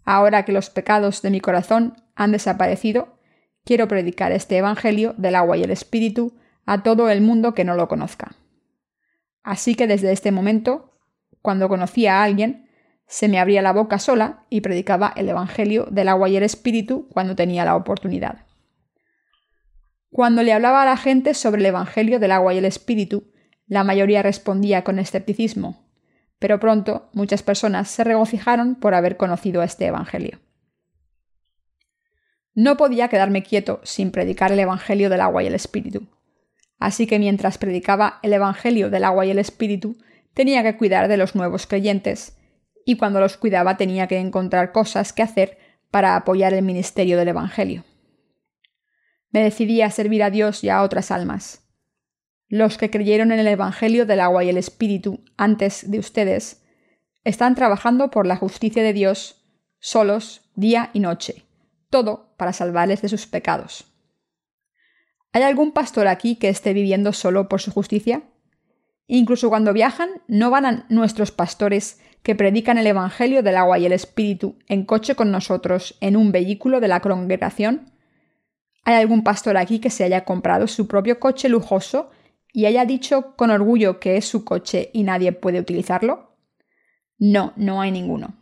Ahora 0.05 0.45
que 0.45 0.53
los 0.53 0.71
pecados 0.71 1.23
de 1.23 1.31
mi 1.31 1.41
corazón 1.41 1.97
han 2.15 2.33
desaparecido, 2.33 3.14
quiero 3.65 3.89
predicar 3.89 4.33
este 4.33 4.57
Evangelio 4.57 5.15
del 5.17 5.35
agua 5.35 5.57
y 5.57 5.63
el 5.63 5.71
Espíritu 5.71 6.35
a 6.67 6.83
todo 6.83 7.11
el 7.11 7.21
mundo 7.21 7.55
que 7.55 7.65
no 7.65 7.75
lo 7.75 7.89
conozca. 7.89 8.37
Así 9.43 9.75
que 9.75 9.87
desde 9.87 10.13
este 10.13 10.33
momento, 10.33 10.99
cuando 11.43 11.69
conocí 11.69 12.07
a 12.07 12.23
alguien, 12.23 12.69
se 13.07 13.29
me 13.29 13.39
abría 13.39 13.63
la 13.63 13.73
boca 13.73 13.99
sola 13.99 14.45
y 14.49 14.63
predicaba 14.63 15.13
el 15.17 15.29
Evangelio 15.29 15.87
del 15.91 16.09
agua 16.09 16.29
y 16.29 16.37
el 16.37 16.43
Espíritu 16.43 17.09
cuando 17.13 17.37
tenía 17.37 17.65
la 17.65 17.77
oportunidad. 17.77 18.47
Cuando 20.11 20.43
le 20.43 20.53
hablaba 20.53 20.83
a 20.83 20.87
la 20.87 20.97
gente 20.97 21.35
sobre 21.35 21.61
el 21.61 21.67
Evangelio 21.67 22.19
del 22.19 22.33
agua 22.33 22.55
y 22.55 22.59
el 22.59 22.65
Espíritu, 22.65 23.33
la 23.67 23.85
mayoría 23.85 24.23
respondía 24.23 24.85
con 24.85 24.99
escepticismo, 24.99 25.85
pero 26.39 26.61
pronto 26.61 27.11
muchas 27.13 27.43
personas 27.43 27.89
se 27.89 28.05
regocijaron 28.05 28.75
por 28.77 28.95
haber 28.95 29.17
conocido 29.17 29.63
este 29.63 29.87
Evangelio. 29.87 30.39
No 32.55 32.77
podía 32.77 33.09
quedarme 33.09 33.43
quieto 33.43 33.81
sin 33.83 34.11
predicar 34.11 34.53
el 34.53 34.61
Evangelio 34.61 35.11
del 35.11 35.21
agua 35.21 35.43
y 35.43 35.49
el 35.49 35.55
Espíritu. 35.55 36.07
Así 36.79 37.07
que 37.07 37.19
mientras 37.19 37.59
predicaba 37.59 38.21
el 38.23 38.33
Evangelio 38.33 38.91
del 38.91 39.05
agua 39.05 39.27
y 39.27 39.31
el 39.31 39.39
Espíritu, 39.39 39.97
tenía 40.35 40.63
que 40.63 40.77
cuidar 40.77 41.09
de 41.09 41.17
los 41.17 41.35
nuevos 41.35 41.67
creyentes, 41.67 42.37
y 42.85 42.97
cuando 42.97 43.21
los 43.21 43.37
cuidaba 43.37 43.77
tenía 43.77 44.07
que 44.07 44.19
encontrar 44.19 44.73
cosas 44.73 45.13
que 45.13 45.23
hacer 45.23 45.59
para 45.91 46.17
apoyar 46.17 46.53
el 46.55 46.63
ministerio 46.63 47.17
del 47.17 47.29
Evangelio. 47.29 47.85
Me 49.31 49.43
decidí 49.43 49.81
a 49.83 49.91
servir 49.91 50.23
a 50.23 50.31
Dios 50.31 50.63
y 50.63 50.69
a 50.69 50.83
otras 50.83 51.11
almas. 51.11 51.65
Los 52.49 52.79
que 52.79 52.91
creyeron 52.91 53.33
en 53.33 53.41
el 53.41 53.49
Evangelio 53.49 54.07
del 54.07 54.21
agua 54.21 54.45
y 54.45 54.49
el 54.49 54.59
Espíritu 54.59 55.25
antes 55.37 55.91
de 55.91 55.99
ustedes 55.99 56.63
están 57.25 57.55
trabajando 57.55 58.11
por 58.11 58.27
la 58.27 58.37
justicia 58.37 58.83
de 58.83 58.93
Dios 58.93 59.45
solos 59.79 60.51
día 60.55 60.91
y 60.93 61.01
noche, 61.01 61.44
todo 61.95 62.35
para 62.37 62.53
salvarles 62.53 63.03
de 63.03 63.09
sus 63.09 63.29
pecados. 63.29 63.85
¿Hay 65.33 65.43
algún 65.43 65.71
pastor 65.71 66.09
aquí 66.09 66.35
que 66.35 66.49
esté 66.49 66.73
viviendo 66.73 67.13
solo 67.13 67.49
por 67.49 67.61
su 67.61 67.71
justicia? 67.71 68.25
Incluso 69.07 69.49
cuando 69.49 69.73
viajan, 69.73 70.09
¿no 70.27 70.51
van 70.51 70.67
a 70.67 70.87
nuestros 70.89 71.31
pastores 71.31 72.01
que 72.25 72.35
predican 72.35 72.79
el 72.79 72.89
Evangelio 72.89 73.45
del 73.45 73.57
agua 73.57 73.79
y 73.79 73.87
el 73.87 73.93
Espíritu 73.93 74.59
en 74.67 74.85
coche 74.85 75.15
con 75.15 75.31
nosotros 75.31 75.97
en 76.01 76.17
un 76.17 76.33
vehículo 76.33 76.81
de 76.81 76.89
la 76.89 76.99
congregación? 76.99 77.93
¿Hay 78.83 78.97
algún 78.97 79.23
pastor 79.23 79.57
aquí 79.57 79.79
que 79.79 79.91
se 79.91 80.03
haya 80.03 80.25
comprado 80.25 80.67
su 80.67 80.89
propio 80.89 81.21
coche 81.21 81.49
lujoso 81.49 82.11
y 82.53 82.67
haya 82.67 82.85
dicho 82.87 83.37
con 83.37 83.53
orgullo 83.53 84.01
que 84.01 84.17
es 84.17 84.25
su 84.25 84.45
coche 84.45 84.91
y 84.93 85.05
nadie 85.05 85.31
puede 85.31 85.61
utilizarlo? 85.61 86.35
No, 87.19 87.53
no 87.55 87.81
hay 87.81 87.93
ninguno. 87.93 88.35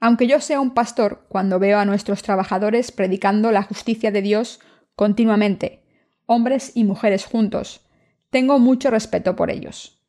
Aunque 0.00 0.26
yo 0.26 0.40
sea 0.40 0.60
un 0.60 0.72
pastor, 0.72 1.26
cuando 1.28 1.58
veo 1.58 1.78
a 1.78 1.84
nuestros 1.84 2.22
trabajadores 2.22 2.90
predicando 2.90 3.52
la 3.52 3.62
justicia 3.62 4.10
de 4.10 4.22
Dios 4.22 4.60
continuamente, 4.96 5.84
hombres 6.24 6.72
y 6.74 6.84
mujeres 6.84 7.26
juntos, 7.26 7.82
tengo 8.30 8.58
mucho 8.58 8.90
respeto 8.90 9.36
por 9.36 9.50
ellos. 9.50 10.00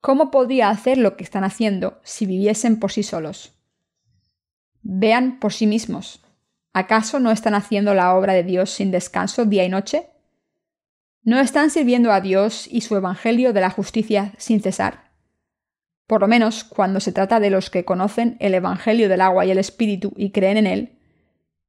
¿Cómo 0.00 0.30
podría 0.30 0.68
hacer 0.68 0.98
lo 0.98 1.16
que 1.16 1.24
están 1.24 1.44
haciendo 1.44 2.00
si 2.02 2.26
viviesen 2.26 2.78
por 2.80 2.90
sí 2.90 3.02
solos? 3.02 3.52
Vean 4.82 5.38
por 5.38 5.52
sí 5.52 5.66
mismos. 5.66 6.22
¿Acaso 6.72 7.20
no 7.20 7.30
están 7.30 7.54
haciendo 7.54 7.94
la 7.94 8.14
obra 8.14 8.32
de 8.32 8.42
Dios 8.42 8.70
sin 8.70 8.90
descanso 8.90 9.44
día 9.44 9.64
y 9.64 9.68
noche? 9.68 10.10
¿No 11.22 11.38
están 11.38 11.70
sirviendo 11.70 12.12
a 12.12 12.20
Dios 12.20 12.66
y 12.70 12.80
su 12.80 12.96
Evangelio 12.96 13.52
de 13.52 13.60
la 13.60 13.70
justicia 13.70 14.34
sin 14.36 14.60
cesar? 14.60 15.03
Por 16.06 16.20
lo 16.20 16.28
menos 16.28 16.64
cuando 16.64 17.00
se 17.00 17.12
trata 17.12 17.40
de 17.40 17.50
los 17.50 17.70
que 17.70 17.84
conocen 17.84 18.36
el 18.40 18.54
Evangelio 18.54 19.08
del 19.08 19.22
agua 19.22 19.46
y 19.46 19.50
el 19.50 19.58
Espíritu 19.58 20.12
y 20.16 20.30
creen 20.30 20.58
en 20.58 20.66
él, 20.66 20.98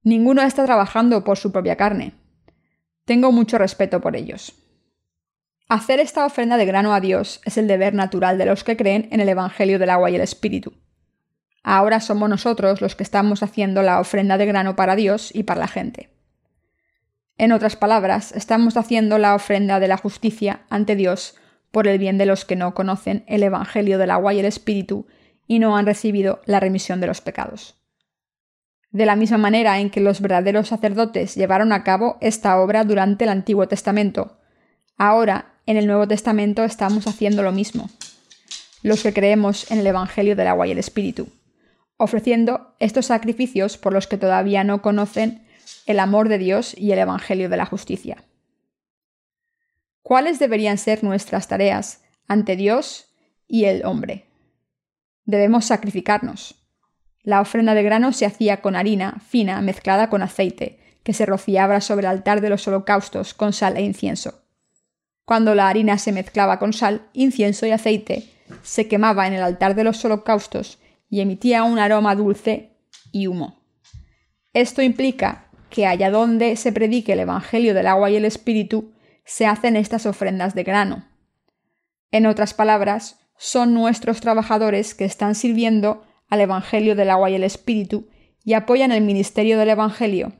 ninguno 0.03 0.41
está 0.41 0.65
trabajando 0.65 1.23
por 1.23 1.37
su 1.37 1.51
propia 1.51 1.77
carne. 1.77 2.13
Tengo 3.05 3.31
mucho 3.31 3.57
respeto 3.57 4.01
por 4.01 4.15
ellos. 4.15 4.53
Hacer 5.69 5.99
esta 5.99 6.25
ofrenda 6.25 6.57
de 6.57 6.65
grano 6.65 6.93
a 6.93 6.99
Dios 6.99 7.41
es 7.45 7.57
el 7.57 7.67
deber 7.67 7.93
natural 7.93 8.37
de 8.37 8.45
los 8.45 8.63
que 8.63 8.77
creen 8.77 9.07
en 9.11 9.19
el 9.19 9.29
Evangelio 9.29 9.79
del 9.79 9.89
agua 9.89 10.11
y 10.11 10.15
el 10.15 10.21
Espíritu. 10.21 10.73
Ahora 11.63 11.99
somos 11.99 12.29
nosotros 12.29 12.81
los 12.81 12.95
que 12.95 13.03
estamos 13.03 13.41
haciendo 13.41 13.81
la 13.81 13.99
ofrenda 13.99 14.37
de 14.37 14.45
grano 14.45 14.75
para 14.75 14.95
Dios 14.95 15.31
y 15.33 15.43
para 15.43 15.61
la 15.61 15.67
gente. 15.67 16.09
En 17.37 17.51
otras 17.51 17.75
palabras, 17.75 18.31
estamos 18.33 18.77
haciendo 18.77 19.17
la 19.17 19.33
ofrenda 19.33 19.79
de 19.79 19.87
la 19.87 19.97
justicia 19.97 20.61
ante 20.69 20.95
Dios 20.95 21.35
por 21.75 21.89
el 21.89 21.97
bien 21.97 22.17
de 22.17 22.25
los 22.25 22.45
que 22.45 22.55
no 22.55 22.73
conocen 22.73 23.25
el 23.27 23.43
Evangelio 23.43 23.97
del 23.97 24.09
agua 24.09 24.33
y 24.33 24.39
el 24.39 24.45
Espíritu 24.45 25.07
y 25.45 25.59
no 25.59 25.75
han 25.75 25.85
recibido 25.85 26.39
la 26.45 26.61
remisión 26.61 27.01
de 27.01 27.07
los 27.07 27.19
pecados. 27.19 27.75
De 28.91 29.05
la 29.05 29.17
misma 29.17 29.37
manera 29.37 29.77
en 29.81 29.89
que 29.89 29.99
los 29.99 30.21
verdaderos 30.21 30.69
sacerdotes 30.69 31.35
llevaron 31.35 31.73
a 31.73 31.83
cabo 31.83 32.17
esta 32.21 32.61
obra 32.61 32.85
durante 32.85 33.25
el 33.25 33.29
Antiguo 33.29 33.67
Testamento, 33.67 34.37
ahora 34.97 35.55
en 35.65 35.75
el 35.75 35.85
Nuevo 35.85 36.07
Testamento 36.07 36.63
estamos 36.63 37.07
haciendo 37.07 37.43
lo 37.43 37.51
mismo, 37.51 37.89
los 38.81 39.03
que 39.03 39.11
creemos 39.11 39.69
en 39.69 39.79
el 39.79 39.87
Evangelio 39.87 40.37
del 40.37 40.47
agua 40.47 40.67
y 40.67 40.71
el 40.71 40.79
Espíritu, 40.79 41.27
ofreciendo 41.97 42.73
estos 42.79 43.07
sacrificios 43.07 43.77
por 43.77 43.91
los 43.91 44.07
que 44.07 44.17
todavía 44.17 44.63
no 44.63 44.81
conocen 44.81 45.45
el 45.87 45.99
amor 45.99 46.29
de 46.29 46.37
Dios 46.37 46.73
y 46.77 46.93
el 46.93 46.99
Evangelio 46.99 47.49
de 47.49 47.57
la 47.57 47.65
justicia. 47.65 48.23
¿Cuáles 50.05 50.37
deberían 50.37 50.77
ser 50.77 51.03
nuestras 51.03 51.47
tareas 51.47 52.03
ante 52.27 52.55
Dios 52.55 53.07
y 53.47 53.65
el 53.65 53.83
hombre? 53.85 54.27
Debemos 55.23 55.65
sacrificarnos. 55.65 56.63
La 57.23 57.41
ofrenda 57.41 57.73
de 57.73 57.81
grano 57.81 58.13
se 58.13 58.27
hacía 58.27 58.61
con 58.61 58.75
harina 58.75 59.19
fina 59.27 59.59
mezclada 59.61 60.11
con 60.11 60.21
aceite, 60.21 60.77
que 61.01 61.13
se 61.13 61.25
rociaba 61.25 61.81
sobre 61.81 62.05
el 62.05 62.11
altar 62.11 62.41
de 62.41 62.49
los 62.51 62.67
holocaustos 62.67 63.33
con 63.33 63.51
sal 63.51 63.77
e 63.77 63.81
incienso. 63.81 64.43
Cuando 65.25 65.55
la 65.55 65.69
harina 65.69 65.97
se 65.97 66.11
mezclaba 66.11 66.59
con 66.59 66.71
sal, 66.73 67.07
incienso 67.13 67.65
y 67.65 67.71
aceite, 67.71 68.29
se 68.61 68.87
quemaba 68.87 69.25
en 69.25 69.33
el 69.33 69.41
altar 69.41 69.73
de 69.73 69.85
los 69.85 70.05
holocaustos 70.05 70.77
y 71.09 71.21
emitía 71.21 71.63
un 71.63 71.79
aroma 71.79 72.13
dulce 72.13 72.77
y 73.11 73.25
humo. 73.25 73.59
Esto 74.53 74.83
implica 74.83 75.47
que 75.71 75.87
allá 75.87 76.11
donde 76.11 76.57
se 76.57 76.71
predique 76.71 77.13
el 77.13 77.21
Evangelio 77.21 77.73
del 77.73 77.87
agua 77.87 78.11
y 78.11 78.17
el 78.17 78.25
Espíritu, 78.25 78.91
se 79.25 79.45
hacen 79.47 79.75
estas 79.75 80.05
ofrendas 80.05 80.55
de 80.55 80.63
grano. 80.63 81.05
En 82.11 82.25
otras 82.25 82.53
palabras, 82.53 83.19
son 83.37 83.73
nuestros 83.73 84.21
trabajadores 84.21 84.95
que 84.95 85.05
están 85.05 85.35
sirviendo 85.35 86.05
al 86.29 86.41
Evangelio 86.41 86.95
del 86.95 87.09
agua 87.09 87.29
y 87.29 87.35
el 87.35 87.43
Espíritu 87.43 88.07
y 88.43 88.53
apoyan 88.53 88.91
el 88.91 89.03
ministerio 89.03 89.57
del 89.57 89.69
Evangelio, 89.69 90.33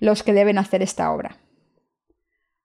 los 0.00 0.22
que 0.22 0.32
deben 0.32 0.58
hacer 0.58 0.82
esta 0.82 1.12
obra. 1.12 1.38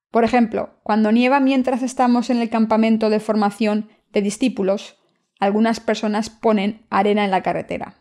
Por 0.09 0.23
ejemplo, 0.23 0.79
cuando 0.83 1.11
nieva 1.11 1.39
mientras 1.39 1.83
estamos 1.83 2.29
en 2.29 2.41
el 2.41 2.49
campamento 2.49 3.09
de 3.09 3.19
formación 3.19 3.89
de 4.11 4.21
discípulos, 4.21 4.97
algunas 5.39 5.79
personas 5.79 6.29
ponen 6.29 6.85
arena 6.89 7.25
en 7.25 7.31
la 7.31 7.43
carretera. 7.43 7.95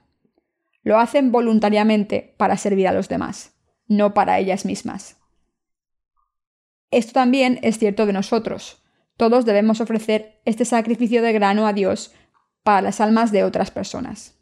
Lo 0.83 0.99
hacen 0.99 1.33
voluntariamente 1.33 2.35
para 2.39 2.57
servir 2.57 2.89
a 2.89 2.93
los 2.93 3.09
demás, 3.09 3.55
no 3.89 4.15
para 4.15 4.39
ellas 4.39 4.65
mismas. 4.65 5.19
Esto 6.90 7.12
también 7.12 7.59
es 7.62 7.79
cierto 7.79 8.07
de 8.07 8.12
nosotros. 8.12 8.83
Todos 9.16 9.44
debemos 9.44 9.81
ofrecer 9.81 10.40
este 10.44 10.64
sacrificio 10.64 11.22
de 11.22 11.33
grano 11.33 11.66
a 11.66 11.72
Dios 11.72 12.12
para 12.62 12.83
las 12.83 13.01
almas 13.01 13.33
de 13.33 13.44
otras 13.44 13.70
personas. 13.70 14.38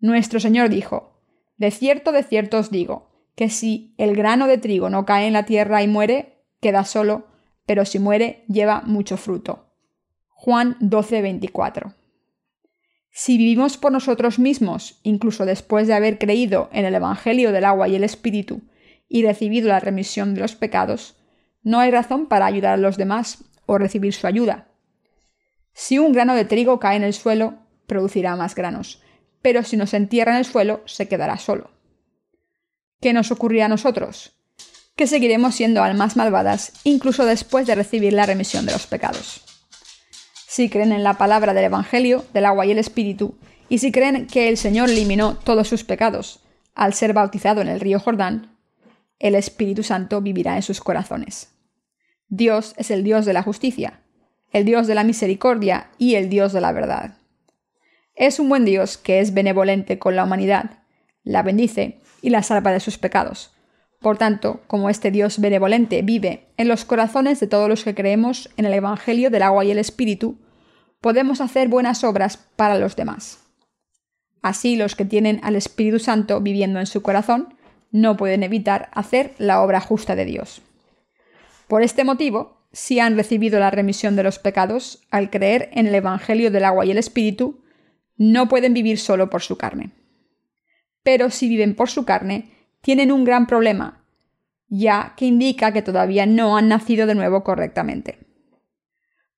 Nuestro 0.00 0.40
Señor 0.40 0.68
dijo, 0.68 1.20
De 1.56 1.70
cierto, 1.70 2.12
de 2.12 2.22
cierto 2.22 2.58
os 2.58 2.70
digo, 2.70 3.12
que 3.34 3.48
si 3.48 3.94
el 3.98 4.16
grano 4.16 4.46
de 4.46 4.58
trigo 4.58 4.90
no 4.90 5.06
cae 5.06 5.26
en 5.26 5.32
la 5.32 5.44
tierra 5.44 5.82
y 5.82 5.88
muere, 5.88 6.44
queda 6.60 6.84
solo, 6.84 7.28
pero 7.66 7.84
si 7.84 7.98
muere, 7.98 8.44
lleva 8.48 8.82
mucho 8.82 9.16
fruto. 9.16 9.72
Juan 10.28 10.76
12, 10.80 11.22
24. 11.22 11.94
Si 13.10 13.38
vivimos 13.38 13.76
por 13.76 13.92
nosotros 13.92 14.38
mismos, 14.38 14.98
incluso 15.02 15.44
después 15.44 15.86
de 15.86 15.94
haber 15.94 16.18
creído 16.18 16.68
en 16.72 16.84
el 16.84 16.94
Evangelio 16.94 17.52
del 17.52 17.64
agua 17.64 17.86
y 17.88 17.94
el 17.94 18.04
Espíritu 18.04 18.62
y 19.08 19.22
recibido 19.22 19.68
la 19.68 19.80
remisión 19.80 20.34
de 20.34 20.40
los 20.40 20.56
pecados, 20.56 21.21
no 21.62 21.80
hay 21.80 21.90
razón 21.90 22.26
para 22.26 22.46
ayudar 22.46 22.74
a 22.74 22.76
los 22.78 22.96
demás 22.96 23.44
o 23.66 23.78
recibir 23.78 24.14
su 24.14 24.26
ayuda. 24.26 24.68
Si 25.72 25.98
un 25.98 26.12
grano 26.12 26.34
de 26.34 26.44
trigo 26.44 26.78
cae 26.78 26.96
en 26.96 27.04
el 27.04 27.14
suelo, 27.14 27.54
producirá 27.86 28.36
más 28.36 28.54
granos, 28.54 29.02
pero 29.40 29.62
si 29.62 29.76
no 29.76 29.86
se 29.86 29.96
entierra 29.96 30.32
en 30.32 30.38
el 30.38 30.44
suelo, 30.44 30.82
se 30.86 31.08
quedará 31.08 31.38
solo. 31.38 31.70
¿Qué 33.00 33.12
nos 33.12 33.30
ocurrirá 33.30 33.66
a 33.66 33.68
nosotros? 33.68 34.36
Que 34.96 35.06
seguiremos 35.06 35.54
siendo 35.54 35.82
almas 35.82 36.16
malvadas 36.16 36.72
incluso 36.84 37.24
después 37.24 37.66
de 37.66 37.74
recibir 37.74 38.12
la 38.12 38.26
remisión 38.26 38.66
de 38.66 38.72
los 38.72 38.86
pecados 38.86 39.42
si 40.52 40.68
creen 40.68 40.92
en 40.92 41.02
la 41.02 41.14
palabra 41.14 41.54
del 41.54 41.64
Evangelio, 41.64 42.26
del 42.34 42.44
agua 42.44 42.66
y 42.66 42.72
el 42.72 42.78
Espíritu, 42.78 43.38
y 43.70 43.78
si 43.78 43.90
creen 43.90 44.26
que 44.26 44.50
el 44.50 44.58
Señor 44.58 44.90
eliminó 44.90 45.34
todos 45.34 45.66
sus 45.66 45.82
pecados 45.82 46.40
al 46.74 46.92
ser 46.92 47.14
bautizado 47.14 47.62
en 47.62 47.68
el 47.68 47.80
río 47.80 47.98
Jordán, 47.98 48.51
el 49.22 49.36
Espíritu 49.36 49.84
Santo 49.84 50.20
vivirá 50.20 50.56
en 50.56 50.62
sus 50.62 50.80
corazones. 50.80 51.54
Dios 52.28 52.74
es 52.76 52.90
el 52.90 53.04
Dios 53.04 53.24
de 53.24 53.32
la 53.32 53.42
justicia, 53.42 54.00
el 54.50 54.64
Dios 54.64 54.88
de 54.88 54.96
la 54.96 55.04
misericordia 55.04 55.90
y 55.96 56.16
el 56.16 56.28
Dios 56.28 56.52
de 56.52 56.60
la 56.60 56.72
verdad. 56.72 57.18
Es 58.16 58.40
un 58.40 58.48
buen 58.48 58.64
Dios 58.64 58.98
que 58.98 59.20
es 59.20 59.32
benevolente 59.32 60.00
con 60.00 60.16
la 60.16 60.24
humanidad, 60.24 60.82
la 61.22 61.42
bendice 61.42 62.00
y 62.20 62.30
la 62.30 62.42
salva 62.42 62.72
de 62.72 62.80
sus 62.80 62.98
pecados. 62.98 63.54
Por 64.00 64.18
tanto, 64.18 64.62
como 64.66 64.90
este 64.90 65.12
Dios 65.12 65.38
benevolente 65.38 66.02
vive 66.02 66.48
en 66.56 66.66
los 66.66 66.84
corazones 66.84 67.38
de 67.38 67.46
todos 67.46 67.68
los 67.68 67.84
que 67.84 67.94
creemos 67.94 68.50
en 68.56 68.64
el 68.64 68.74
Evangelio 68.74 69.30
del 69.30 69.42
agua 69.42 69.64
y 69.64 69.70
el 69.70 69.78
Espíritu, 69.78 70.36
podemos 71.00 71.40
hacer 71.40 71.68
buenas 71.68 72.02
obras 72.02 72.38
para 72.56 72.76
los 72.76 72.96
demás. 72.96 73.38
Así 74.42 74.74
los 74.74 74.96
que 74.96 75.04
tienen 75.04 75.38
al 75.44 75.54
Espíritu 75.54 76.00
Santo 76.00 76.40
viviendo 76.40 76.80
en 76.80 76.86
su 76.86 77.02
corazón 77.02 77.54
no 77.92 78.16
pueden 78.16 78.42
evitar 78.42 78.88
hacer 78.92 79.34
la 79.38 79.62
obra 79.62 79.80
justa 79.80 80.16
de 80.16 80.24
Dios. 80.24 80.62
Por 81.68 81.82
este 81.82 82.04
motivo, 82.04 82.62
si 82.72 82.98
han 82.98 83.16
recibido 83.16 83.60
la 83.60 83.70
remisión 83.70 84.16
de 84.16 84.22
los 84.22 84.38
pecados 84.38 85.02
al 85.10 85.30
creer 85.30 85.70
en 85.72 85.86
el 85.86 85.94
Evangelio 85.94 86.50
del 86.50 86.64
agua 86.64 86.84
y 86.84 86.90
el 86.90 86.98
Espíritu, 86.98 87.62
no 88.16 88.48
pueden 88.48 88.74
vivir 88.74 88.98
solo 88.98 89.30
por 89.30 89.42
su 89.42 89.56
carne. 89.56 89.90
Pero 91.02 91.30
si 91.30 91.48
viven 91.48 91.74
por 91.74 91.90
su 91.90 92.04
carne, 92.04 92.50
tienen 92.80 93.12
un 93.12 93.24
gran 93.24 93.46
problema, 93.46 94.04
ya 94.68 95.14
que 95.16 95.26
indica 95.26 95.72
que 95.72 95.82
todavía 95.82 96.26
no 96.26 96.56
han 96.56 96.68
nacido 96.68 97.06
de 97.06 97.14
nuevo 97.14 97.44
correctamente. 97.44 98.18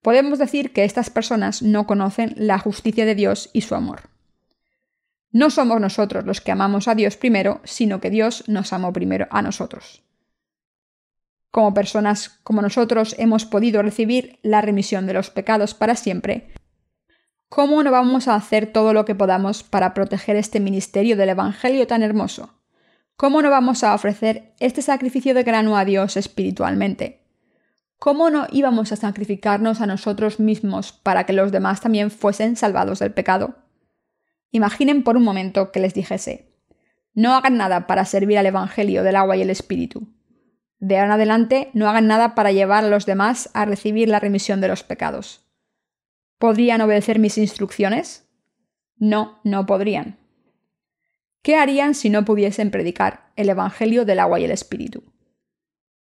Podemos 0.01 0.39
decir 0.39 0.73
que 0.73 0.85
estas 0.85 1.11
personas 1.11 1.63
no 1.63 1.87
conocen 1.87 2.35
la 2.37 2.59
justicia 2.59 3.07
de 3.07 3.15
Dios 3.15 3.51
y 3.53 3.63
su 3.63 3.75
amor. 3.75 4.14
No 5.35 5.51
somos 5.51 5.81
nosotros 5.81 6.25
los 6.25 6.41
que 6.41 6.53
amamos 6.53 6.87
a 6.87 6.95
Dios 6.95 7.17
primero, 7.17 7.61
sino 7.65 8.01
que 8.01 8.09
Dios 8.09 8.45
nos 8.47 8.73
amó 8.73 8.93
primero 8.93 9.27
a 9.31 9.43
nosotros. 9.43 10.05
Como 11.51 11.75
personas 11.75 12.29
como 12.45 12.63
nosotros 12.63 13.17
hemos 13.19 13.45
podido 13.45 13.83
recibir 13.83 14.39
la 14.43 14.61
remisión 14.61 15.07
de 15.07 15.13
los 15.13 15.31
pecados 15.31 15.75
para 15.75 15.97
siempre, 15.97 16.55
¿cómo 17.49 17.83
no 17.83 17.91
vamos 17.91 18.29
a 18.29 18.37
hacer 18.37 18.73
todo 18.73 18.93
lo 18.93 19.05
que 19.05 19.17
podamos 19.17 19.65
para 19.65 19.93
proteger 19.93 20.37
este 20.37 20.61
ministerio 20.61 21.17
del 21.17 21.31
Evangelio 21.31 21.87
tan 21.87 22.03
hermoso? 22.03 22.55
¿Cómo 23.17 23.43
no 23.43 23.51
vamos 23.51 23.85
a 23.85 23.93
ofrecer 23.93 24.55
este 24.61 24.83
sacrificio 24.83 25.35
de 25.35 25.43
grano 25.43 25.77
a 25.77 25.85
Dios 25.85 26.17
espiritualmente? 26.17 27.25
¿cómo 28.05 28.29
no 28.29 28.47
íbamos 28.53 28.93
a 28.93 28.97
sacrificarnos 28.97 29.81
a 29.81 29.87
nosotros 29.87 30.39
mismos 30.39 30.93
para 30.93 31.25
que 31.25 31.33
los 31.33 31.53
demás 31.53 31.81
también 31.81 32.11
fuesen 32.11 32.55
salvados 32.55 32.99
del 32.99 33.13
pecado? 33.13 33.64
Imaginen 34.55 35.03
por 35.03 35.17
un 35.17 35.25
momento 35.25 35.73
que 35.73 35.81
les 35.81 35.95
dijese, 35.95 36.55
no 37.13 37.35
hagan 37.35 37.57
nada 37.57 37.89
para 37.89 38.05
servir 38.05 38.39
al 38.39 38.47
Evangelio 38.47 39.03
del 39.03 39.17
agua 39.17 39.37
y 39.37 39.43
el 39.43 39.51
Espíritu. 39.51 40.15
De 40.79 40.95
ahora 40.95 41.07
en 41.07 41.13
adelante, 41.15 41.71
no 41.73 41.89
hagan 41.89 42.07
nada 42.07 42.37
para 42.37 42.53
llevar 42.53 42.85
a 42.85 42.89
los 42.89 43.05
demás 43.05 43.51
a 43.53 43.65
recibir 43.65 44.09
la 44.09 44.21
remisión 44.21 44.61
de 44.61 44.69
los 44.69 44.85
pecados. 44.85 45.45
¿Podrían 46.39 46.81
obedecer 46.83 47.19
mis 47.19 47.37
instrucciones? 47.37 48.29
No, 48.97 49.41
no 49.43 49.67
podrían. 49.67 50.21
¿Qué 51.43 51.57
harían 51.57 51.97
si 51.97 52.09
no 52.09 52.25
pudiesen 52.25 52.71
predicar 52.71 53.33
el 53.35 53.49
Evangelio 53.49 54.05
del 54.05 54.21
agua 54.21 54.39
y 54.39 54.45
el 54.45 54.53
Espíritu? 54.53 55.03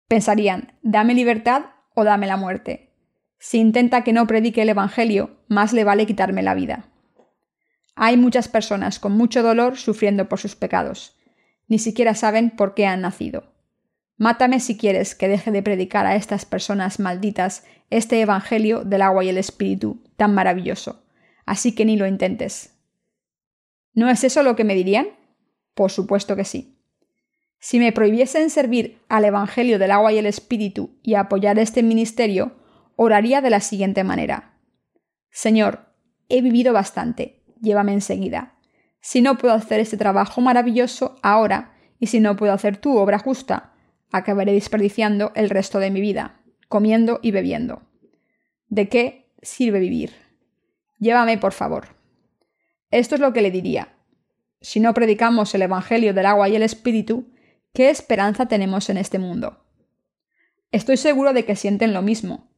Pensarían, 0.08 0.74
dame 0.82 1.14
libertad 1.14 1.70
o 1.94 2.04
dame 2.04 2.26
la 2.26 2.36
muerte. 2.36 2.92
Si 3.38 3.56
intenta 3.56 4.04
que 4.04 4.12
no 4.12 4.26
predique 4.26 4.60
el 4.60 4.68
Evangelio, 4.68 5.38
más 5.48 5.72
le 5.72 5.84
vale 5.84 6.04
quitarme 6.04 6.42
la 6.42 6.52
vida. 6.52 6.90
Hay 7.96 8.18
muchas 8.18 8.46
personas 8.46 9.00
con 9.00 9.12
mucho 9.12 9.42
dolor 9.42 9.78
sufriendo 9.78 10.28
por 10.28 10.38
sus 10.38 10.54
pecados. 10.54 11.16
Ni 11.66 11.78
siquiera 11.78 12.14
saben 12.14 12.50
por 12.50 12.74
qué 12.74 12.86
han 12.86 13.00
nacido. 13.00 13.54
Mátame 14.18 14.60
si 14.60 14.76
quieres 14.76 15.14
que 15.14 15.28
deje 15.28 15.50
de 15.50 15.62
predicar 15.62 16.06
a 16.06 16.14
estas 16.14 16.44
personas 16.44 17.00
malditas 17.00 17.64
este 17.90 18.20
Evangelio 18.20 18.84
del 18.84 19.02
agua 19.02 19.24
y 19.24 19.30
el 19.30 19.38
Espíritu 19.38 20.02
tan 20.16 20.34
maravilloso. 20.34 21.02
Así 21.46 21.74
que 21.74 21.84
ni 21.86 21.96
lo 21.96 22.06
intentes. 22.06 22.74
¿No 23.94 24.10
es 24.10 24.24
eso 24.24 24.42
lo 24.42 24.56
que 24.56 24.64
me 24.64 24.74
dirían? 24.74 25.08
Por 25.74 25.90
supuesto 25.90 26.36
que 26.36 26.44
sí. 26.44 26.78
Si 27.58 27.78
me 27.78 27.92
prohibiesen 27.92 28.50
servir 28.50 29.00
al 29.08 29.24
Evangelio 29.24 29.78
del 29.78 29.90
agua 29.90 30.12
y 30.12 30.18
el 30.18 30.26
Espíritu 30.26 30.98
y 31.02 31.14
apoyar 31.14 31.58
este 31.58 31.82
ministerio, 31.82 32.56
oraría 32.96 33.40
de 33.40 33.50
la 33.50 33.60
siguiente 33.60 34.04
manera. 34.04 34.58
Señor, 35.30 35.86
he 36.28 36.42
vivido 36.42 36.72
bastante, 36.72 37.42
llévame 37.60 37.92
enseguida. 37.92 38.54
Si 39.00 39.20
no 39.20 39.38
puedo 39.38 39.54
hacer 39.54 39.80
este 39.80 39.96
trabajo 39.96 40.40
maravilloso 40.40 41.16
ahora, 41.22 41.74
y 41.98 42.08
si 42.08 42.20
no 42.20 42.36
puedo 42.36 42.52
hacer 42.52 42.76
tu 42.76 42.96
obra 42.96 43.18
justa, 43.18 43.72
acabaré 44.12 44.52
desperdiciando 44.52 45.32
el 45.34 45.50
resto 45.50 45.78
de 45.78 45.90
mi 45.90 46.00
vida, 46.00 46.40
comiendo 46.68 47.20
y 47.22 47.30
bebiendo. 47.30 47.82
¿De 48.68 48.88
qué 48.88 49.30
sirve 49.42 49.78
vivir? 49.78 50.12
Llévame, 50.98 51.38
por 51.38 51.52
favor. 51.52 51.88
Esto 52.90 53.14
es 53.14 53.20
lo 53.20 53.32
que 53.32 53.42
le 53.42 53.50
diría. 53.50 53.94
Si 54.60 54.80
no 54.80 54.94
predicamos 54.94 55.54
el 55.54 55.62
Evangelio 55.62 56.14
del 56.14 56.26
agua 56.26 56.48
y 56.48 56.56
el 56.56 56.62
Espíritu, 56.62 57.26
¿Qué 57.76 57.90
esperanza 57.90 58.46
tenemos 58.46 58.88
en 58.88 58.96
este 58.96 59.18
mundo? 59.18 59.58
Estoy 60.72 60.96
seguro 60.96 61.34
de 61.34 61.44
que 61.44 61.56
sienten 61.56 61.92
lo 61.92 62.00
mismo. 62.00 62.48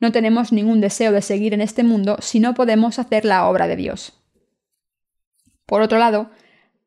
No 0.00 0.10
tenemos 0.10 0.50
ningún 0.50 0.80
deseo 0.80 1.12
de 1.12 1.22
seguir 1.22 1.54
en 1.54 1.60
este 1.60 1.84
mundo 1.84 2.16
si 2.18 2.40
no 2.40 2.52
podemos 2.52 2.98
hacer 2.98 3.24
la 3.24 3.48
obra 3.48 3.68
de 3.68 3.76
Dios. 3.76 4.25
Por 5.66 5.82
otro 5.82 5.98
lado, 5.98 6.30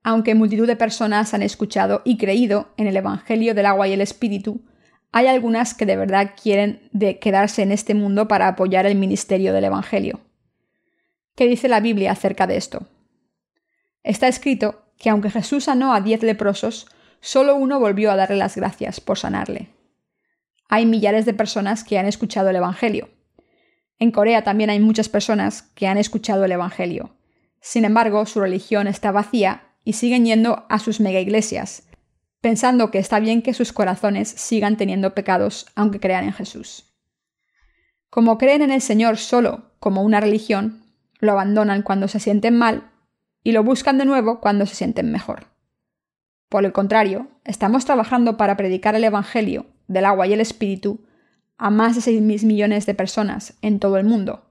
aunque 0.03 0.35
multitud 0.35 0.65
de 0.65 0.75
personas 0.75 1.33
han 1.33 1.41
escuchado 1.41 2.01
y 2.05 2.17
creído 2.17 2.73
en 2.77 2.87
el 2.87 2.97
Evangelio 2.97 3.53
del 3.53 3.65
agua 3.65 3.87
y 3.87 3.93
el 3.93 4.01
Espíritu, 4.01 4.63
hay 5.11 5.27
algunas 5.27 5.73
que 5.73 5.85
de 5.85 5.97
verdad 5.97 6.31
quieren 6.41 6.87
de 6.91 7.19
quedarse 7.19 7.61
en 7.61 7.71
este 7.71 7.93
mundo 7.93 8.27
para 8.27 8.47
apoyar 8.47 8.85
el 8.85 8.95
ministerio 8.95 9.53
del 9.53 9.65
Evangelio. 9.65 10.21
¿Qué 11.35 11.47
dice 11.47 11.67
la 11.67 11.79
Biblia 11.79 12.11
acerca 12.11 12.47
de 12.47 12.57
esto? 12.57 12.87
Está 14.03 14.27
escrito 14.27 14.85
que 14.97 15.09
aunque 15.09 15.29
Jesús 15.29 15.65
sanó 15.65 15.93
a 15.93 16.01
diez 16.01 16.21
leprosos, 16.21 16.87
solo 17.21 17.55
uno 17.55 17.79
volvió 17.79 18.11
a 18.11 18.15
darle 18.15 18.37
las 18.37 18.55
gracias 18.55 18.99
por 18.99 19.17
sanarle. 19.17 19.69
Hay 20.67 20.85
millares 20.85 21.25
de 21.25 21.33
personas 21.33 21.83
que 21.83 21.97
han 21.97 22.05
escuchado 22.05 22.49
el 22.49 22.55
Evangelio. 22.57 23.09
En 23.97 24.11
Corea 24.11 24.43
también 24.43 24.69
hay 24.69 24.79
muchas 24.79 25.09
personas 25.09 25.63
que 25.63 25.87
han 25.87 25.97
escuchado 25.97 26.45
el 26.45 26.51
Evangelio. 26.51 27.15
Sin 27.61 27.85
embargo, 27.85 28.25
su 28.25 28.39
religión 28.39 28.87
está 28.87 29.11
vacía 29.11 29.63
y 29.83 29.93
siguen 29.93 30.25
yendo 30.25 30.65
a 30.69 30.79
sus 30.79 30.99
mega 30.99 31.19
iglesias, 31.19 31.83
pensando 32.41 32.91
que 32.91 32.99
está 32.99 33.19
bien 33.19 33.41
que 33.41 33.53
sus 33.53 33.73
corazones 33.73 34.29
sigan 34.29 34.77
teniendo 34.77 35.13
pecados 35.13 35.67
aunque 35.75 35.99
crean 35.99 36.25
en 36.25 36.33
Jesús. 36.33 36.85
Como 38.09 38.37
creen 38.37 38.61
en 38.61 38.71
el 38.71 38.81
Señor 38.81 39.17
solo 39.17 39.71
como 39.79 40.03
una 40.03 40.19
religión, 40.19 40.83
lo 41.19 41.33
abandonan 41.33 41.83
cuando 41.83 42.07
se 42.07 42.19
sienten 42.19 42.57
mal 42.57 42.91
y 43.43 43.51
lo 43.51 43.63
buscan 43.63 43.97
de 43.97 44.05
nuevo 44.05 44.39
cuando 44.39 44.65
se 44.65 44.75
sienten 44.75 45.11
mejor. 45.11 45.47
Por 46.49 46.65
el 46.65 46.71
contrario, 46.71 47.27
estamos 47.45 47.85
trabajando 47.85 48.37
para 48.37 48.57
predicar 48.57 48.95
el 48.95 49.03
Evangelio 49.03 49.67
del 49.87 50.05
agua 50.05 50.27
y 50.27 50.33
el 50.33 50.41
Espíritu 50.41 51.05
a 51.57 51.69
más 51.69 51.95
de 51.95 52.01
6 52.01 52.43
millones 52.45 52.85
de 52.85 52.95
personas 52.95 53.53
en 53.61 53.79
todo 53.79 53.97
el 53.97 54.05
mundo. 54.05 54.48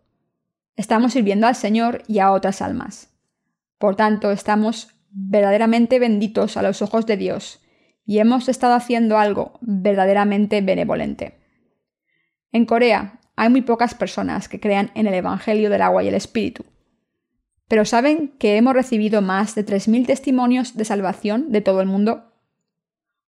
Estamos 0.78 1.14
sirviendo 1.14 1.48
al 1.48 1.56
Señor 1.56 2.04
y 2.06 2.20
a 2.20 2.30
otras 2.30 2.62
almas. 2.62 3.12
Por 3.78 3.96
tanto, 3.96 4.30
estamos 4.30 4.94
verdaderamente 5.10 5.98
benditos 5.98 6.56
a 6.56 6.62
los 6.62 6.82
ojos 6.82 7.04
de 7.04 7.16
Dios 7.16 7.60
y 8.06 8.20
hemos 8.20 8.48
estado 8.48 8.74
haciendo 8.74 9.18
algo 9.18 9.58
verdaderamente 9.60 10.60
benevolente. 10.60 11.36
En 12.52 12.64
Corea 12.64 13.18
hay 13.34 13.48
muy 13.50 13.62
pocas 13.62 13.94
personas 13.94 14.48
que 14.48 14.60
crean 14.60 14.92
en 14.94 15.08
el 15.08 15.14
Evangelio 15.14 15.68
del 15.68 15.82
agua 15.82 16.04
y 16.04 16.08
el 16.08 16.14
Espíritu. 16.14 16.64
Pero 17.66 17.84
¿saben 17.84 18.28
que 18.38 18.56
hemos 18.56 18.72
recibido 18.72 19.20
más 19.20 19.56
de 19.56 19.66
3.000 19.66 20.06
testimonios 20.06 20.76
de 20.76 20.84
salvación 20.84 21.50
de 21.50 21.60
todo 21.60 21.80
el 21.80 21.88
mundo? 21.88 22.34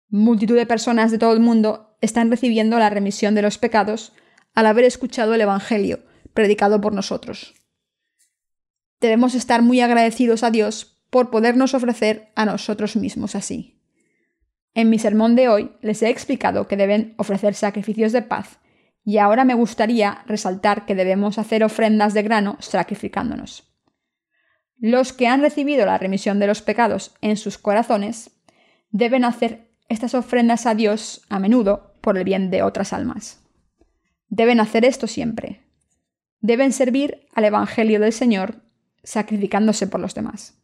Multitud 0.08 0.56
de 0.56 0.66
personas 0.66 1.12
de 1.12 1.18
todo 1.18 1.32
el 1.32 1.40
mundo 1.40 1.96
están 2.00 2.28
recibiendo 2.28 2.76
la 2.80 2.90
remisión 2.90 3.36
de 3.36 3.42
los 3.42 3.56
pecados 3.56 4.14
al 4.52 4.66
haber 4.66 4.84
escuchado 4.84 5.32
el 5.34 5.42
Evangelio 5.42 6.00
predicado 6.36 6.80
por 6.80 6.92
nosotros. 6.92 7.54
Debemos 9.00 9.34
estar 9.34 9.62
muy 9.62 9.80
agradecidos 9.80 10.44
a 10.44 10.52
Dios 10.52 11.02
por 11.10 11.30
podernos 11.30 11.74
ofrecer 11.74 12.30
a 12.36 12.44
nosotros 12.44 12.94
mismos 12.94 13.34
así. 13.34 13.82
En 14.74 14.90
mi 14.90 15.00
sermón 15.00 15.34
de 15.34 15.48
hoy 15.48 15.72
les 15.80 16.02
he 16.02 16.10
explicado 16.10 16.68
que 16.68 16.76
deben 16.76 17.14
ofrecer 17.16 17.54
sacrificios 17.54 18.12
de 18.12 18.22
paz 18.22 18.60
y 19.04 19.18
ahora 19.18 19.44
me 19.44 19.54
gustaría 19.54 20.22
resaltar 20.26 20.84
que 20.84 20.94
debemos 20.94 21.38
hacer 21.38 21.64
ofrendas 21.64 22.14
de 22.14 22.22
grano 22.22 22.56
sacrificándonos. 22.60 23.72
Los 24.78 25.12
que 25.12 25.26
han 25.26 25.40
recibido 25.40 25.86
la 25.86 25.96
remisión 25.96 26.38
de 26.38 26.46
los 26.46 26.60
pecados 26.60 27.14
en 27.22 27.36
sus 27.36 27.56
corazones 27.56 28.30
deben 28.90 29.24
hacer 29.24 29.70
estas 29.88 30.14
ofrendas 30.14 30.66
a 30.66 30.74
Dios 30.74 31.22
a 31.30 31.38
menudo 31.38 31.94
por 32.02 32.18
el 32.18 32.24
bien 32.24 32.50
de 32.50 32.62
otras 32.62 32.92
almas. 32.92 33.42
Deben 34.28 34.60
hacer 34.60 34.84
esto 34.84 35.06
siempre. 35.06 35.65
Deben 36.40 36.72
servir 36.72 37.26
al 37.34 37.44
Evangelio 37.44 38.00
del 38.00 38.12
Señor 38.12 38.62
sacrificándose 39.02 39.86
por 39.86 40.00
los 40.00 40.14
demás. 40.14 40.54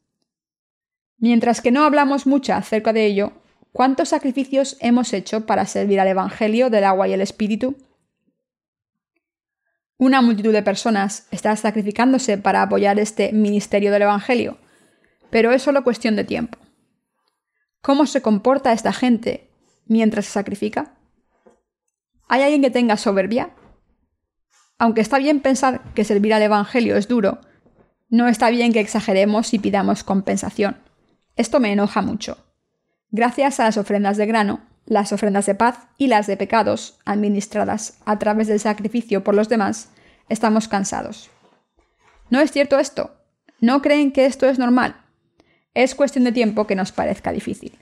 Mientras 1.18 1.60
que 1.60 1.70
no 1.70 1.84
hablamos 1.84 2.26
mucho 2.26 2.52
acerca 2.52 2.92
de 2.92 3.06
ello, 3.06 3.32
¿cuántos 3.72 4.08
sacrificios 4.08 4.76
hemos 4.80 5.12
hecho 5.12 5.46
para 5.46 5.66
servir 5.66 6.00
al 6.00 6.08
Evangelio 6.08 6.68
del 6.68 6.84
agua 6.84 7.06
y 7.08 7.12
el 7.12 7.20
Espíritu? 7.20 7.76
Una 9.98 10.20
multitud 10.20 10.52
de 10.52 10.64
personas 10.64 11.28
está 11.30 11.54
sacrificándose 11.54 12.36
para 12.38 12.62
apoyar 12.62 12.98
este 12.98 13.32
ministerio 13.32 13.92
del 13.92 14.02
Evangelio, 14.02 14.58
pero 15.30 15.52
es 15.52 15.62
solo 15.62 15.84
cuestión 15.84 16.16
de 16.16 16.24
tiempo. 16.24 16.58
¿Cómo 17.80 18.06
se 18.06 18.20
comporta 18.20 18.72
esta 18.72 18.92
gente 18.92 19.48
mientras 19.86 20.26
se 20.26 20.32
sacrifica? 20.32 20.94
¿Hay 22.28 22.42
alguien 22.42 22.62
que 22.62 22.70
tenga 22.70 22.96
soberbia? 22.96 23.50
Aunque 24.82 25.00
está 25.00 25.18
bien 25.18 25.38
pensar 25.38 25.80
que 25.94 26.02
servir 26.02 26.34
al 26.34 26.42
Evangelio 26.42 26.96
es 26.96 27.06
duro, 27.06 27.38
no 28.08 28.26
está 28.26 28.50
bien 28.50 28.72
que 28.72 28.80
exageremos 28.80 29.54
y 29.54 29.60
pidamos 29.60 30.02
compensación. 30.02 30.76
Esto 31.36 31.60
me 31.60 31.70
enoja 31.70 32.02
mucho. 32.02 32.44
Gracias 33.12 33.60
a 33.60 33.64
las 33.66 33.76
ofrendas 33.76 34.16
de 34.16 34.26
grano, 34.26 34.66
las 34.84 35.12
ofrendas 35.12 35.46
de 35.46 35.54
paz 35.54 35.86
y 35.98 36.08
las 36.08 36.26
de 36.26 36.36
pecados, 36.36 36.98
administradas 37.04 38.00
a 38.06 38.18
través 38.18 38.48
del 38.48 38.58
sacrificio 38.58 39.22
por 39.22 39.36
los 39.36 39.48
demás, 39.48 39.90
estamos 40.28 40.66
cansados. 40.66 41.30
¿No 42.28 42.40
es 42.40 42.50
cierto 42.50 42.80
esto? 42.80 43.14
¿No 43.60 43.82
creen 43.82 44.10
que 44.10 44.26
esto 44.26 44.48
es 44.48 44.58
normal? 44.58 44.96
Es 45.74 45.94
cuestión 45.94 46.24
de 46.24 46.32
tiempo 46.32 46.66
que 46.66 46.74
nos 46.74 46.90
parezca 46.90 47.30
difícil. 47.30 47.78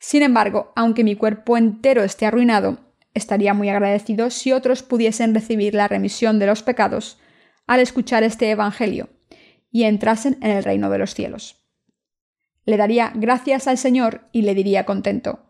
Sin 0.00 0.24
embargo, 0.24 0.72
aunque 0.74 1.04
mi 1.04 1.14
cuerpo 1.14 1.56
entero 1.56 2.02
esté 2.02 2.26
arruinado, 2.26 2.78
estaría 3.14 3.54
muy 3.54 3.68
agradecido 3.68 4.30
si 4.30 4.52
otros 4.52 4.82
pudiesen 4.82 5.34
recibir 5.34 5.74
la 5.74 5.88
remisión 5.88 6.38
de 6.38 6.46
los 6.46 6.62
pecados 6.62 7.18
al 7.66 7.80
escuchar 7.80 8.22
este 8.22 8.50
Evangelio 8.50 9.08
y 9.70 9.84
entrasen 9.84 10.38
en 10.40 10.50
el 10.50 10.64
reino 10.64 10.90
de 10.90 10.98
los 10.98 11.14
cielos. 11.14 11.56
Le 12.64 12.76
daría 12.76 13.12
gracias 13.14 13.66
al 13.66 13.78
Señor 13.78 14.28
y 14.32 14.42
le 14.42 14.54
diría 14.54 14.84
contento, 14.84 15.40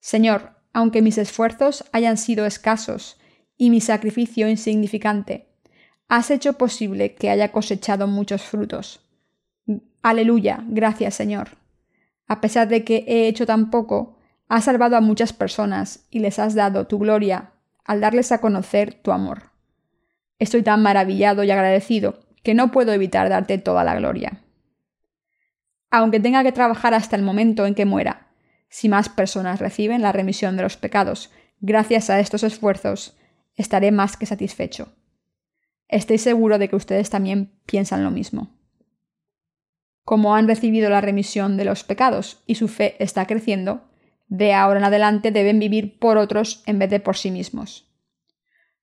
Señor, 0.00 0.56
aunque 0.72 1.02
mis 1.02 1.18
esfuerzos 1.18 1.84
hayan 1.92 2.16
sido 2.16 2.46
escasos 2.46 3.20
y 3.56 3.70
mi 3.70 3.80
sacrificio 3.80 4.48
insignificante, 4.48 5.48
has 6.08 6.30
hecho 6.30 6.54
posible 6.54 7.14
que 7.14 7.30
haya 7.30 7.52
cosechado 7.52 8.06
muchos 8.06 8.42
frutos. 8.42 9.00
Aleluya, 10.02 10.64
gracias 10.66 11.14
Señor. 11.14 11.56
A 12.26 12.40
pesar 12.40 12.68
de 12.68 12.84
que 12.84 13.04
he 13.06 13.28
hecho 13.28 13.46
tan 13.46 13.70
poco, 13.70 14.18
has 14.54 14.64
salvado 14.64 14.98
a 14.98 15.00
muchas 15.00 15.32
personas 15.32 16.06
y 16.10 16.18
les 16.18 16.38
has 16.38 16.54
dado 16.54 16.86
tu 16.86 16.98
gloria 16.98 17.52
al 17.86 18.02
darles 18.02 18.32
a 18.32 18.42
conocer 18.42 18.92
tu 18.92 19.10
amor. 19.10 19.44
Estoy 20.38 20.62
tan 20.62 20.82
maravillado 20.82 21.42
y 21.42 21.50
agradecido 21.50 22.20
que 22.42 22.52
no 22.52 22.70
puedo 22.70 22.92
evitar 22.92 23.30
darte 23.30 23.56
toda 23.56 23.82
la 23.82 23.94
gloria. 23.94 24.42
Aunque 25.90 26.20
tenga 26.20 26.42
que 26.42 26.52
trabajar 26.52 26.92
hasta 26.92 27.16
el 27.16 27.22
momento 27.22 27.64
en 27.64 27.74
que 27.74 27.86
muera, 27.86 28.28
si 28.68 28.90
más 28.90 29.08
personas 29.08 29.58
reciben 29.58 30.02
la 30.02 30.12
remisión 30.12 30.58
de 30.58 30.64
los 30.64 30.76
pecados 30.76 31.30
gracias 31.60 32.10
a 32.10 32.20
estos 32.20 32.42
esfuerzos, 32.42 33.16
estaré 33.56 33.90
más 33.90 34.18
que 34.18 34.26
satisfecho. 34.26 34.94
Estoy 35.88 36.18
seguro 36.18 36.58
de 36.58 36.68
que 36.68 36.76
ustedes 36.76 37.08
también 37.08 37.58
piensan 37.64 38.04
lo 38.04 38.10
mismo. 38.10 38.50
Como 40.04 40.36
han 40.36 40.46
recibido 40.46 40.90
la 40.90 41.00
remisión 41.00 41.56
de 41.56 41.64
los 41.64 41.84
pecados 41.84 42.42
y 42.46 42.56
su 42.56 42.68
fe 42.68 43.02
está 43.02 43.26
creciendo, 43.26 43.88
de 44.32 44.54
ahora 44.54 44.78
en 44.78 44.86
adelante 44.86 45.30
deben 45.30 45.58
vivir 45.58 45.98
por 45.98 46.16
otros 46.16 46.62
en 46.64 46.78
vez 46.78 46.88
de 46.88 47.00
por 47.00 47.18
sí 47.18 47.30
mismos. 47.30 47.86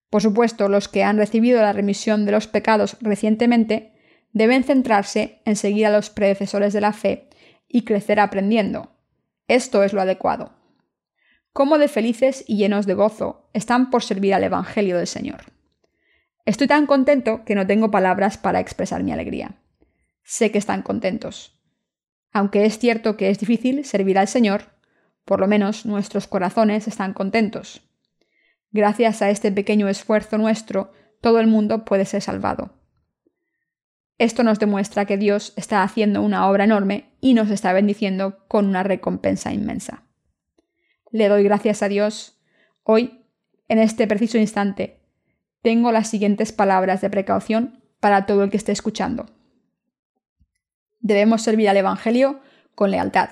Por 0.08 0.22
supuesto, 0.22 0.68
los 0.68 0.86
que 0.86 1.02
han 1.02 1.16
recibido 1.16 1.60
la 1.60 1.72
remisión 1.72 2.24
de 2.24 2.30
los 2.30 2.46
pecados 2.46 2.96
recientemente 3.00 3.92
deben 4.32 4.62
centrarse 4.62 5.42
en 5.44 5.56
seguir 5.56 5.86
a 5.86 5.90
los 5.90 6.08
predecesores 6.08 6.72
de 6.72 6.80
la 6.80 6.92
fe 6.92 7.28
y 7.66 7.82
crecer 7.82 8.20
aprendiendo. 8.20 8.92
Esto 9.48 9.82
es 9.82 9.92
lo 9.92 10.00
adecuado. 10.00 10.52
Cómo 11.52 11.78
de 11.78 11.88
felices 11.88 12.44
y 12.46 12.56
llenos 12.56 12.86
de 12.86 12.94
gozo 12.94 13.50
están 13.52 13.90
por 13.90 14.04
servir 14.04 14.34
al 14.34 14.44
Evangelio 14.44 14.98
del 14.98 15.08
Señor. 15.08 15.46
Estoy 16.44 16.68
tan 16.68 16.86
contento 16.86 17.44
que 17.44 17.56
no 17.56 17.66
tengo 17.66 17.90
palabras 17.90 18.38
para 18.38 18.60
expresar 18.60 19.02
mi 19.02 19.10
alegría. 19.10 19.56
Sé 20.22 20.52
que 20.52 20.58
están 20.58 20.82
contentos. 20.82 21.60
Aunque 22.30 22.66
es 22.66 22.78
cierto 22.78 23.16
que 23.16 23.30
es 23.30 23.40
difícil 23.40 23.84
servir 23.84 24.16
al 24.16 24.28
Señor, 24.28 24.78
por 25.30 25.38
lo 25.38 25.46
menos 25.46 25.86
nuestros 25.86 26.26
corazones 26.26 26.88
están 26.88 27.14
contentos. 27.14 27.88
Gracias 28.72 29.22
a 29.22 29.30
este 29.30 29.52
pequeño 29.52 29.86
esfuerzo 29.86 30.38
nuestro, 30.38 30.90
todo 31.20 31.38
el 31.38 31.46
mundo 31.46 31.84
puede 31.84 32.04
ser 32.04 32.20
salvado. 32.20 32.74
Esto 34.18 34.42
nos 34.42 34.58
demuestra 34.58 35.04
que 35.04 35.18
Dios 35.18 35.52
está 35.54 35.84
haciendo 35.84 36.20
una 36.20 36.50
obra 36.50 36.64
enorme 36.64 37.12
y 37.20 37.34
nos 37.34 37.48
está 37.50 37.72
bendiciendo 37.72 38.44
con 38.48 38.66
una 38.66 38.82
recompensa 38.82 39.52
inmensa. 39.52 40.02
Le 41.12 41.28
doy 41.28 41.44
gracias 41.44 41.84
a 41.84 41.88
Dios 41.88 42.42
hoy, 42.82 43.24
en 43.68 43.78
este 43.78 44.08
preciso 44.08 44.36
instante, 44.36 44.98
tengo 45.62 45.92
las 45.92 46.08
siguientes 46.08 46.50
palabras 46.50 47.02
de 47.02 47.10
precaución 47.10 47.84
para 48.00 48.26
todo 48.26 48.42
el 48.42 48.50
que 48.50 48.56
esté 48.56 48.72
escuchando. 48.72 49.26
Debemos 50.98 51.42
servir 51.42 51.68
al 51.68 51.76
Evangelio 51.76 52.40
con 52.74 52.90
lealtad 52.90 53.30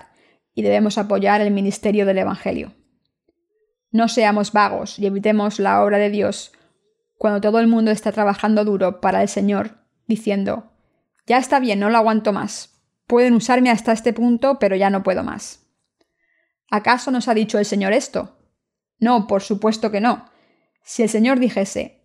y 0.58 0.62
debemos 0.62 0.98
apoyar 0.98 1.40
el 1.40 1.52
ministerio 1.52 2.04
del 2.04 2.18
Evangelio. 2.18 2.74
No 3.92 4.08
seamos 4.08 4.50
vagos 4.50 4.98
y 4.98 5.06
evitemos 5.06 5.60
la 5.60 5.84
obra 5.84 5.98
de 5.98 6.10
Dios 6.10 6.50
cuando 7.16 7.40
todo 7.40 7.60
el 7.60 7.68
mundo 7.68 7.92
está 7.92 8.10
trabajando 8.10 8.64
duro 8.64 9.00
para 9.00 9.22
el 9.22 9.28
Señor, 9.28 9.78
diciendo, 10.08 10.72
ya 11.28 11.38
está 11.38 11.60
bien, 11.60 11.78
no 11.78 11.90
lo 11.90 11.98
aguanto 11.98 12.32
más. 12.32 12.82
Pueden 13.06 13.34
usarme 13.34 13.70
hasta 13.70 13.92
este 13.92 14.12
punto, 14.12 14.58
pero 14.58 14.74
ya 14.74 14.90
no 14.90 15.04
puedo 15.04 15.22
más. 15.22 15.64
¿Acaso 16.72 17.12
nos 17.12 17.28
ha 17.28 17.34
dicho 17.34 17.60
el 17.60 17.64
Señor 17.64 17.92
esto? 17.92 18.36
No, 18.98 19.28
por 19.28 19.42
supuesto 19.42 19.92
que 19.92 20.00
no. 20.00 20.24
Si 20.82 21.04
el 21.04 21.08
Señor 21.08 21.38
dijese, 21.38 22.02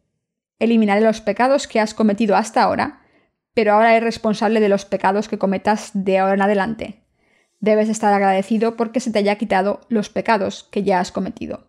eliminaré 0.60 1.02
los 1.02 1.22
pecados 1.22 1.68
que 1.68 1.80
has 1.80 1.96
cometido 1.96 2.36
hasta 2.36 2.62
ahora, 2.62 3.02
pero 3.56 3.74
ahora 3.74 3.96
eres 3.96 4.04
responsable 4.04 4.60
de 4.60 4.70
los 4.70 4.86
pecados 4.86 5.28
que 5.28 5.40
cometas 5.40 5.90
de 5.96 6.20
ahora 6.20 6.36
en 6.36 6.42
adelante. 6.44 7.03
Debes 7.64 7.88
estar 7.88 8.14
agradecido 8.14 8.76
porque 8.76 9.00
se 9.00 9.10
te 9.10 9.20
haya 9.20 9.38
quitado 9.38 9.80
los 9.88 10.10
pecados 10.10 10.68
que 10.70 10.84
ya 10.84 11.00
has 11.00 11.14
cometido. 11.14 11.66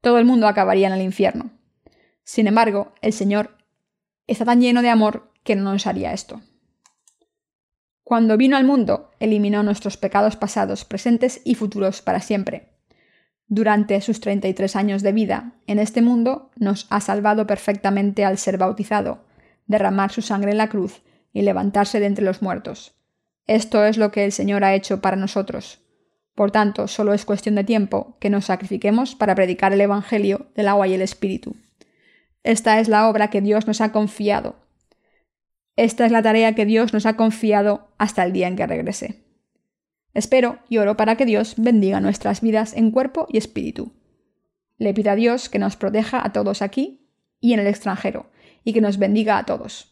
Todo 0.00 0.16
el 0.16 0.24
mundo 0.24 0.48
acabaría 0.48 0.86
en 0.86 0.94
el 0.94 1.02
infierno. 1.02 1.50
Sin 2.24 2.46
embargo, 2.46 2.94
el 3.02 3.12
Señor 3.12 3.58
está 4.26 4.46
tan 4.46 4.62
lleno 4.62 4.80
de 4.80 4.88
amor 4.88 5.30
que 5.44 5.56
no 5.56 5.70
nos 5.70 5.86
haría 5.86 6.14
esto. 6.14 6.40
Cuando 8.02 8.38
vino 8.38 8.56
al 8.56 8.64
mundo, 8.64 9.10
eliminó 9.20 9.62
nuestros 9.62 9.98
pecados 9.98 10.36
pasados, 10.36 10.86
presentes 10.86 11.42
y 11.44 11.54
futuros 11.54 12.00
para 12.00 12.20
siempre. 12.20 12.70
Durante 13.46 14.00
sus 14.00 14.20
33 14.20 14.74
años 14.74 15.02
de 15.02 15.12
vida 15.12 15.52
en 15.66 15.80
este 15.80 16.00
mundo 16.00 16.50
nos 16.56 16.86
ha 16.88 17.02
salvado 17.02 17.46
perfectamente 17.46 18.24
al 18.24 18.38
ser 18.38 18.56
bautizado, 18.56 19.26
derramar 19.66 20.12
su 20.12 20.22
sangre 20.22 20.52
en 20.52 20.56
la 20.56 20.70
cruz 20.70 21.02
y 21.34 21.42
levantarse 21.42 22.00
de 22.00 22.06
entre 22.06 22.24
los 22.24 22.40
muertos. 22.40 22.99
Esto 23.46 23.84
es 23.84 23.96
lo 23.96 24.10
que 24.12 24.24
el 24.24 24.32
Señor 24.32 24.64
ha 24.64 24.74
hecho 24.74 25.00
para 25.00 25.16
nosotros. 25.16 25.80
Por 26.34 26.50
tanto, 26.50 26.88
solo 26.88 27.12
es 27.12 27.24
cuestión 27.24 27.54
de 27.54 27.64
tiempo 27.64 28.16
que 28.20 28.30
nos 28.30 28.46
sacrifiquemos 28.46 29.14
para 29.14 29.34
predicar 29.34 29.72
el 29.72 29.80
Evangelio 29.80 30.46
del 30.54 30.68
agua 30.68 30.88
y 30.88 30.94
el 30.94 31.02
Espíritu. 31.02 31.56
Esta 32.42 32.80
es 32.80 32.88
la 32.88 33.08
obra 33.08 33.28
que 33.28 33.40
Dios 33.40 33.66
nos 33.66 33.80
ha 33.80 33.92
confiado. 33.92 34.56
Esta 35.76 36.06
es 36.06 36.12
la 36.12 36.22
tarea 36.22 36.54
que 36.54 36.66
Dios 36.66 36.92
nos 36.92 37.06
ha 37.06 37.16
confiado 37.16 37.88
hasta 37.98 38.24
el 38.24 38.32
día 38.32 38.48
en 38.48 38.56
que 38.56 38.66
regrese. 38.66 39.24
Espero 40.14 40.58
y 40.68 40.78
oro 40.78 40.96
para 40.96 41.16
que 41.16 41.26
Dios 41.26 41.54
bendiga 41.56 42.00
nuestras 42.00 42.40
vidas 42.40 42.74
en 42.74 42.90
cuerpo 42.90 43.26
y 43.30 43.38
espíritu. 43.38 43.92
Le 44.78 44.94
pido 44.94 45.12
a 45.12 45.14
Dios 45.14 45.48
que 45.48 45.58
nos 45.58 45.76
proteja 45.76 46.24
a 46.24 46.32
todos 46.32 46.62
aquí 46.62 47.06
y 47.40 47.52
en 47.52 47.60
el 47.60 47.66
extranjero, 47.66 48.30
y 48.64 48.72
que 48.72 48.80
nos 48.80 48.98
bendiga 48.98 49.38
a 49.38 49.46
todos. 49.46 49.89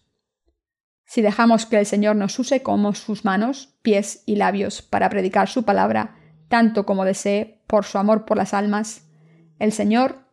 Si 1.08 1.22
dejamos 1.22 1.64
que 1.64 1.78
el 1.78 1.86
Señor 1.86 2.16
nos 2.16 2.38
use 2.38 2.62
como 2.62 2.92
sus 2.92 3.24
manos, 3.24 3.74
pies 3.80 4.22
y 4.26 4.36
labios 4.36 4.82
para 4.82 5.08
predicar 5.08 5.48
su 5.48 5.62
palabra, 5.62 6.16
tanto 6.48 6.84
como 6.84 7.06
desee, 7.06 7.62
por 7.66 7.86
su 7.86 7.96
amor 7.96 8.26
por 8.26 8.36
las 8.36 8.52
almas, 8.52 9.08
el 9.58 9.72
Señor 9.72 10.26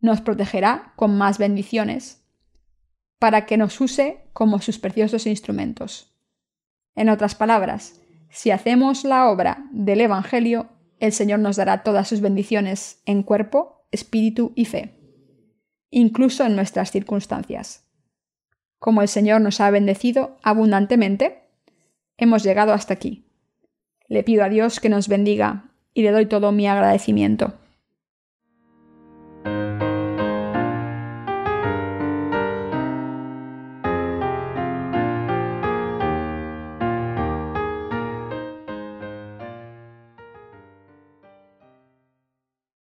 nos 0.00 0.22
protegerá 0.22 0.94
con 0.96 1.18
más 1.18 1.36
bendiciones, 1.36 2.24
para 3.18 3.44
que 3.44 3.58
nos 3.58 3.78
use 3.78 4.30
como 4.32 4.58
sus 4.62 4.78
preciosos 4.78 5.26
instrumentos. 5.26 6.16
En 6.94 7.10
otras 7.10 7.34
palabras, 7.34 8.00
si 8.30 8.50
hacemos 8.50 9.04
la 9.04 9.28
obra 9.28 9.68
del 9.70 10.00
Evangelio, 10.00 10.70
el 10.98 11.12
Señor 11.12 11.40
nos 11.40 11.56
dará 11.56 11.82
todas 11.82 12.08
sus 12.08 12.22
bendiciones 12.22 13.02
en 13.04 13.22
cuerpo, 13.22 13.86
espíritu 13.90 14.52
y 14.54 14.64
fe, 14.64 14.98
incluso 15.90 16.46
en 16.46 16.56
nuestras 16.56 16.90
circunstancias. 16.90 17.85
Como 18.78 19.02
el 19.02 19.08
Señor 19.08 19.40
nos 19.40 19.60
ha 19.60 19.70
bendecido 19.70 20.36
abundantemente, 20.42 21.42
hemos 22.18 22.42
llegado 22.42 22.72
hasta 22.72 22.94
aquí. 22.94 23.24
Le 24.08 24.22
pido 24.22 24.44
a 24.44 24.48
Dios 24.48 24.80
que 24.80 24.88
nos 24.88 25.08
bendiga 25.08 25.70
y 25.94 26.02
le 26.02 26.12
doy 26.12 26.26
todo 26.26 26.52
mi 26.52 26.66
agradecimiento. 26.66 27.54